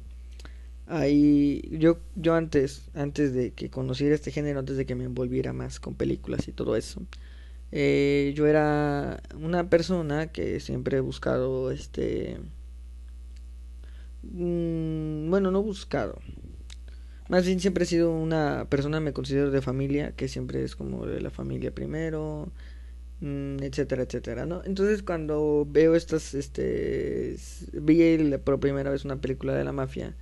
Ahí 0.86 1.68
yo, 1.70 1.98
yo 2.14 2.34
antes, 2.34 2.88
antes 2.94 3.34
de 3.34 3.52
que 3.52 3.68
conociera 3.68 4.14
este 4.14 4.30
género, 4.30 4.60
antes 4.60 4.78
de 4.78 4.86
que 4.86 4.94
me 4.94 5.04
envolviera 5.04 5.52
más 5.52 5.78
con 5.78 5.94
películas 5.94 6.48
y 6.48 6.52
todo 6.52 6.76
eso, 6.76 7.02
eh, 7.72 8.32
yo 8.36 8.46
era 8.46 9.20
una 9.38 9.68
persona 9.68 10.28
que 10.28 10.60
siempre 10.60 10.98
he 10.98 11.00
buscado 11.00 11.70
este 11.72 12.38
mm, 14.32 15.30
bueno 15.30 15.50
no 15.50 15.62
buscado. 15.62 16.20
Más 17.28 17.44
bien 17.44 17.60
siempre 17.60 17.84
he 17.84 17.86
sido 17.86 18.12
una 18.12 18.66
persona 18.70 19.00
me 19.00 19.12
considero 19.12 19.50
de 19.50 19.60
familia 19.62 20.12
que 20.12 20.28
siempre 20.28 20.62
es 20.62 20.76
como 20.76 21.06
de 21.06 21.20
la 21.20 21.30
familia 21.30 21.74
primero 21.74 22.52
mm, 23.20 23.62
etcétera 23.62 24.02
etcétera 24.04 24.46
no 24.46 24.62
entonces 24.64 25.02
cuando 25.02 25.66
veo 25.68 25.96
estas 25.96 26.34
este 26.34 27.36
vi 27.72 28.18
por 28.44 28.60
primera 28.60 28.90
vez 28.90 29.04
una 29.04 29.16
película 29.20 29.54
de 29.54 29.64
la 29.64 29.72
mafia 29.72 30.14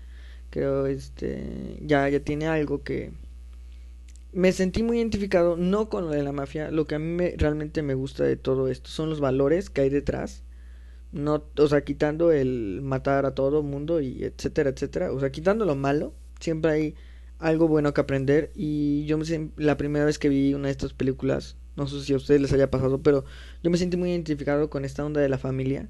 creo 0.50 0.86
este 0.86 1.78
ya 1.82 2.08
ya 2.08 2.20
tiene 2.20 2.46
algo 2.46 2.82
que 2.82 3.12
me 4.34 4.52
sentí 4.52 4.82
muy 4.82 4.98
identificado, 4.98 5.56
no 5.56 5.88
con 5.88 6.06
lo 6.06 6.10
de 6.10 6.22
la 6.22 6.32
mafia, 6.32 6.70
lo 6.70 6.86
que 6.86 6.96
a 6.96 6.98
mí 6.98 7.30
realmente 7.36 7.82
me 7.82 7.94
gusta 7.94 8.24
de 8.24 8.36
todo 8.36 8.68
esto 8.68 8.90
son 8.90 9.08
los 9.08 9.20
valores 9.20 9.70
que 9.70 9.82
hay 9.82 9.90
detrás, 9.90 10.42
no, 11.14 11.44
o 11.56 11.68
sea, 11.68 11.84
quitando 11.84 12.32
el 12.32 12.80
matar 12.82 13.24
a 13.24 13.34
todo 13.34 13.62
mundo 13.62 14.00
y 14.00 14.24
etcétera, 14.24 14.70
etcétera, 14.70 15.12
o 15.12 15.20
sea, 15.20 15.30
quitando 15.30 15.64
lo 15.64 15.76
malo, 15.76 16.12
siempre 16.40 16.70
hay 16.72 16.94
algo 17.38 17.68
bueno 17.68 17.94
que 17.94 18.00
aprender 18.00 18.52
y 18.54 19.06
yo 19.06 19.16
me 19.18 19.24
la 19.56 19.76
primera 19.76 20.04
vez 20.04 20.18
que 20.18 20.28
vi 20.28 20.54
una 20.54 20.66
de 20.66 20.72
estas 20.72 20.92
películas, 20.92 21.56
no 21.76 21.86
sé 21.86 22.02
si 22.02 22.12
a 22.12 22.16
ustedes 22.16 22.40
les 22.40 22.52
haya 22.52 22.70
pasado, 22.70 23.02
pero 23.02 23.24
yo 23.62 23.70
me 23.70 23.78
sentí 23.78 23.96
muy 23.96 24.10
identificado 24.10 24.68
con 24.70 24.84
esta 24.84 25.04
onda 25.04 25.20
de 25.20 25.28
la 25.28 25.38
familia, 25.38 25.88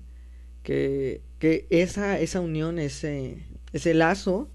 que, 0.63 1.23
que 1.39 1.67
esa, 1.71 2.21
esa 2.21 2.41
unión, 2.41 2.79
ese, 2.79 3.47
ese 3.73 3.95
lazo 3.95 4.51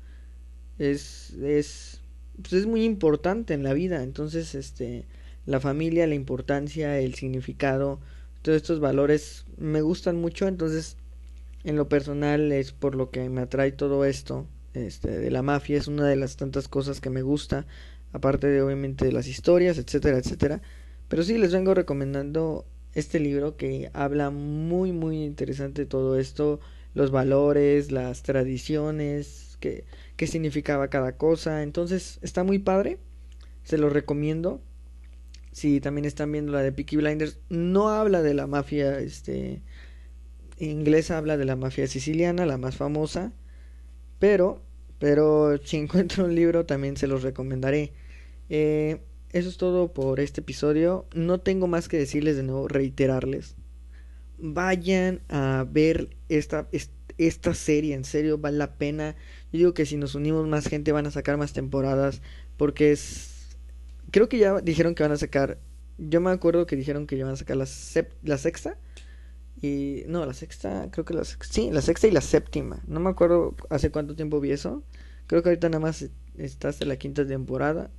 es, 0.78 1.32
es 1.42 2.00
pues 2.42 2.54
es 2.54 2.66
muy 2.66 2.84
importante 2.84 3.54
en 3.54 3.64
la 3.64 3.74
vida. 3.74 4.04
Entonces, 4.04 4.56
este, 4.56 5.06
la 5.46 5.60
familia, 5.60 6.08
la 6.08 6.16
importancia, 6.16 7.00
el 7.00 7.16
significado, 7.16 8.00
todos 8.42 8.58
estos 8.58 8.80
valores 8.80 9.46
me 9.58 9.82
gustan 9.82 10.16
mucho. 10.18 10.48
Entonces, 10.48 10.98
en 11.64 11.76
lo 11.76 11.90
personal 11.90 12.52
es 12.52 12.72
por 12.72 12.96
lo 12.96 13.12
que 13.12 13.30
me 13.30 13.42
atrae 13.42 13.72
todo 13.72 14.06
esto. 14.06 14.48
Este, 14.74 15.10
de 15.10 15.32
la 15.32 15.42
mafia 15.42 15.78
es 15.78 15.88
una 15.88 16.08
de 16.08 16.16
las 16.16 16.38
tantas 16.38 16.68
cosas 16.68 17.02
que 17.02 17.10
me 17.10 17.22
gusta. 17.22 17.66
Aparte 18.12 18.48
de 18.48 18.62
obviamente 18.62 19.06
de 19.06 19.12
las 19.12 19.28
historias, 19.28 19.78
etcétera, 19.78 20.18
etcétera. 20.18 20.62
Pero 21.08 21.24
sí 21.24 21.38
les 21.38 21.52
vengo 21.52 21.74
recomendando 21.74 22.66
este 22.94 23.20
libro 23.20 23.56
que 23.56 23.90
habla 23.94 24.30
muy, 24.30 24.92
muy 24.92 25.24
interesante 25.24 25.86
todo 25.86 26.18
esto. 26.18 26.60
Los 26.94 27.12
valores, 27.12 27.92
las 27.92 28.24
tradiciones, 28.24 29.58
que 29.60 29.86
qué 30.16 30.28
significaba 30.28 30.90
cada 30.90 31.18
cosa. 31.18 31.64
Entonces 31.64 32.20
está 32.22 32.44
muy 32.44 32.60
padre. 32.60 33.00
Se 33.64 33.78
lo 33.78 33.90
recomiendo. 33.90 34.62
Si 35.52 35.82
también 35.82 36.06
están 36.06 36.32
viendo 36.32 36.52
la 36.52 36.62
de 36.62 36.72
Peaky 36.72 36.98
Blinders, 36.98 37.40
no 37.50 37.90
habla 37.90 38.22
de 38.22 38.34
la 38.34 38.48
mafia 38.48 39.00
este, 39.00 39.62
inglesa, 40.58 41.18
habla 41.18 41.38
de 41.38 41.46
la 41.46 41.56
mafia 41.56 41.88
siciliana, 41.88 42.46
la 42.46 42.58
más 42.58 42.76
famosa. 42.76 43.34
Pero, 44.20 44.62
pero 45.00 45.58
si 45.64 45.78
encuentro 45.78 46.26
un 46.26 46.36
libro 46.36 46.66
también 46.66 46.98
se 46.98 47.08
los 47.08 47.24
recomendaré. 47.24 47.94
Eh, 48.50 49.02
eso 49.32 49.50
es 49.50 49.58
todo 49.58 49.94
por 49.94 50.20
este 50.20 50.42
episodio. 50.42 51.08
No 51.14 51.40
tengo 51.40 51.68
más 51.68 51.88
que 51.88 51.98
decirles 51.98 52.36
de 52.36 52.44
nuevo, 52.44 52.68
reiterarles. 52.68 53.56
Vayan 54.38 55.22
a 55.30 55.66
ver 55.70 56.16
esta, 56.30 56.68
esta 57.18 57.54
serie, 57.54 57.94
en 57.94 58.06
serio, 58.06 58.38
vale 58.38 58.58
la 58.58 58.76
pena. 58.78 59.16
Yo 59.52 59.60
digo 59.60 59.74
que 59.74 59.86
si 59.86 59.98
nos 59.98 60.16
unimos 60.16 60.48
más 60.48 60.68
gente 60.68 60.92
van 60.92 61.06
a 61.06 61.12
sacar 61.12 61.38
más 61.38 61.54
temporadas 61.54 62.22
porque 62.58 62.92
es... 62.92 63.39
Creo 64.12 64.30
que 64.30 64.38
ya 64.38 64.60
dijeron 64.62 64.96
que 64.96 65.04
van 65.04 65.12
a 65.12 65.18
sacar... 65.18 65.60
Yo 65.98 66.22
me 66.22 66.32
acuerdo 66.32 66.66
que 66.66 66.76
dijeron 66.76 67.08
que 67.08 67.18
ya 67.18 67.26
van 67.26 67.34
a 67.34 67.38
sacar 67.38 67.58
la, 67.58 67.68
la 68.24 68.38
sexta. 68.38 68.78
Y... 69.62 70.04
No, 70.08 70.26
la 70.26 70.34
sexta, 70.34 70.90
creo 70.92 71.06
que 71.06 71.14
la 71.14 71.26
sexta... 71.26 71.54
Sí, 71.54 71.70
la 71.72 71.82
sexta 71.82 72.08
y 72.08 72.12
la 72.12 72.22
séptima. 72.22 72.82
No 72.88 73.00
me 73.00 73.10
acuerdo 73.10 73.56
hace 73.70 73.92
cuánto 73.92 74.16
tiempo 74.16 74.40
vi 74.40 74.52
eso. 74.52 74.84
Creo 75.28 75.44
que 75.44 75.50
ahorita 75.50 75.70
nada 75.70 75.82
más 75.82 76.10
está 76.38 76.70
hasta 76.70 76.86
la 76.86 76.98
quinta 76.98 77.26
temporada. 77.26 77.92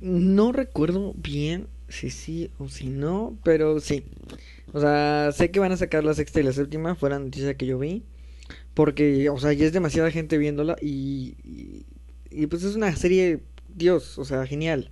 no 0.00 0.52
recuerdo 0.52 1.14
bien 1.16 1.68
si 1.88 2.10
sí 2.10 2.50
o 2.58 2.68
si 2.68 2.88
no, 2.88 3.38
pero 3.42 3.80
sí. 3.80 4.04
O 4.72 4.80
sea, 4.80 5.30
sé 5.32 5.50
que 5.50 5.60
van 5.60 5.72
a 5.72 5.76
sacar 5.76 6.04
la 6.04 6.14
sexta 6.14 6.40
y 6.40 6.44
la 6.44 6.52
séptima. 6.52 6.94
Fue 6.94 7.10
la 7.10 7.18
noticia 7.18 7.56
que 7.56 7.66
yo 7.66 7.78
vi. 7.78 8.04
Porque, 8.74 9.28
o 9.30 9.38
sea, 9.38 9.52
ya 9.52 9.66
es 9.66 9.72
demasiada 9.72 10.10
gente 10.10 10.36
viéndola 10.36 10.76
y, 10.80 11.36
y, 12.30 12.46
pues 12.46 12.64
es 12.64 12.74
una 12.74 12.94
serie, 12.96 13.40
Dios, 13.68 14.18
o 14.18 14.24
sea, 14.24 14.46
genial. 14.46 14.90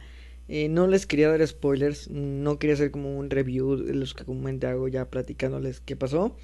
Eh, 0.55 0.69
no 0.69 0.87
les 0.87 1.07
quería 1.07 1.31
dar 1.31 1.47
spoilers, 1.47 2.11
no 2.11 2.59
quería 2.59 2.75
hacer 2.75 2.91
como 2.91 3.17
un 3.19 3.31
review 3.31 3.75
de 3.77 3.95
los 3.95 4.13
que 4.13 4.27
comúnmente 4.27 4.67
hago 4.67 4.87
ya 4.87 5.09
platicándoles 5.09 5.81
qué 5.81 5.97
pasó. 5.97 6.37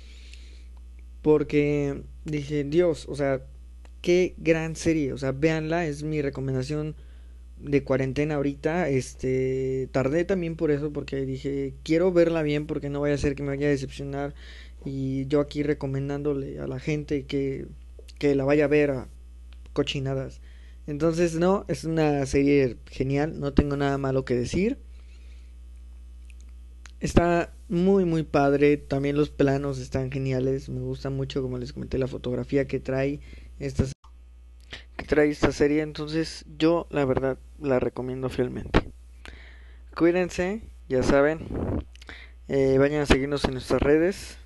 Porque 1.21 2.03
dije, 2.25 2.65
Dios, 2.65 3.07
o 3.07 3.15
sea, 3.15 3.43
qué 4.01 4.35
gran 4.39 4.77
serie, 4.77 5.13
o 5.13 5.19
sea, 5.19 5.33
véanla, 5.33 5.87
es 5.87 6.05
mi 6.05 6.23
recomendación 6.23 6.97
de 7.59 7.85
cuarentena 7.85 8.37
ahorita. 8.37 8.89
Este, 8.89 9.91
tardé 9.93 10.25
también 10.25 10.57
por 10.57 10.71
eso, 10.71 10.91
porque 10.91 11.27
dije, 11.27 11.75
quiero 11.83 12.11
verla 12.11 12.43
bien 12.43 12.67
porque 12.67 12.89
no 12.89 13.03
vaya 13.03 13.15
a 13.15 13.19
ser 13.19 13.35
que 13.35 13.43
me 13.43 13.51
vaya 13.51 13.67
a 13.67 13.71
decepcionar 13.71 14.35
y 14.87 15.27
yo 15.27 15.41
aquí 15.41 15.63
recomendándole 15.63 16.61
a 16.61 16.67
la 16.67 16.79
gente 16.81 17.27
que, 17.27 17.67
que 18.19 18.35
la 18.35 18.47
vaya 18.47 18.65
a 18.65 18.69
ver 18.69 18.91
a 18.91 19.09
cochinadas. 19.75 20.41
Entonces, 20.89 21.35
no, 21.35 21.67
es 21.69 21.85
una 21.85 22.25
serie 22.25 22.79
genial, 22.87 23.39
no 23.39 23.53
tengo 23.53 23.77
nada 23.77 23.99
malo 23.99 24.25
que 24.25 24.35
decir. 24.35 24.79
Está 26.99 27.53
muy 27.69 28.07
muy 28.07 28.23
padre, 28.23 28.79
también 28.79 29.15
los 29.15 29.29
planos 29.29 29.79
están 29.79 30.11
geniales, 30.11 30.71
me 30.71 30.81
gusta 30.81 31.11
mucho 31.11 31.43
como 31.43 31.59
les 31.59 31.75
comenté 31.75 31.99
la 31.99 32.07
fotografía 32.07 32.67
que 32.67 32.81
trae 32.81 33.21
esta 33.59 33.85
que 34.97 35.05
trae 35.05 35.29
esta 35.29 35.53
serie, 35.53 35.83
entonces 35.83 36.47
yo 36.57 36.87
la 36.89 37.05
verdad 37.05 37.39
la 37.61 37.79
recomiendo 37.79 38.31
fielmente. 38.31 38.91
Cuídense, 39.95 40.63
ya 40.89 41.03
saben, 41.03 41.47
eh, 42.49 42.79
vayan 42.79 43.03
a 43.03 43.07
seguirnos 43.07 43.45
en 43.45 43.53
nuestras 43.53 43.83
redes, 43.83 44.39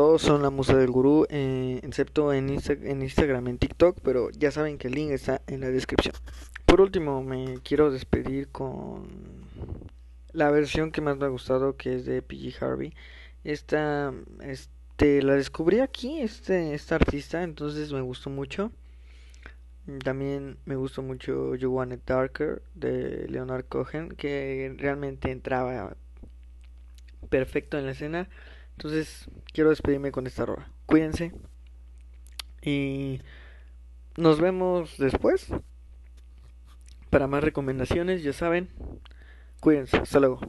todos 0.00 0.22
son 0.22 0.40
la 0.40 0.48
musa 0.48 0.74
del 0.74 0.90
gurú, 0.90 1.26
eh, 1.28 1.78
excepto 1.82 2.32
en, 2.32 2.48
en 2.48 3.02
Instagram, 3.02 3.48
en 3.48 3.58
TikTok, 3.58 3.98
pero 4.02 4.30
ya 4.30 4.50
saben 4.50 4.78
que 4.78 4.88
el 4.88 4.94
link 4.94 5.10
está 5.10 5.42
en 5.46 5.60
la 5.60 5.68
descripción. 5.68 6.14
Por 6.64 6.80
último, 6.80 7.22
me 7.22 7.58
quiero 7.62 7.90
despedir 7.90 8.48
con 8.48 9.10
la 10.32 10.50
versión 10.50 10.90
que 10.90 11.02
más 11.02 11.18
me 11.18 11.26
ha 11.26 11.28
gustado, 11.28 11.76
que 11.76 11.96
es 11.96 12.06
de 12.06 12.22
PG 12.22 12.64
Harvey. 12.64 12.94
Esta, 13.44 14.14
este, 14.42 15.20
la 15.20 15.34
descubrí 15.34 15.80
aquí, 15.80 16.20
este, 16.20 16.72
esta 16.72 16.94
artista, 16.94 17.42
entonces 17.42 17.92
me 17.92 18.00
gustó 18.00 18.30
mucho. 18.30 18.72
También 20.02 20.56
me 20.64 20.76
gustó 20.76 21.02
mucho 21.02 21.56
You 21.56 21.72
Want 21.72 21.92
It 21.92 22.06
Darker 22.06 22.62
de 22.74 23.28
Leonard 23.28 23.66
Cohen, 23.66 24.08
que 24.08 24.74
realmente 24.78 25.30
entraba 25.30 25.94
perfecto 27.28 27.76
en 27.76 27.84
la 27.84 27.92
escena. 27.92 28.30
Entonces, 28.80 29.28
quiero 29.52 29.68
despedirme 29.68 30.10
con 30.10 30.26
esta 30.26 30.46
rola. 30.46 30.70
Cuídense. 30.86 31.32
Y 32.62 33.20
nos 34.16 34.40
vemos 34.40 34.96
después. 34.96 35.48
Para 37.10 37.26
más 37.26 37.44
recomendaciones, 37.44 38.22
ya 38.22 38.32
saben. 38.32 38.70
Cuídense. 39.60 39.98
Hasta 39.98 40.18
luego. 40.18 40.40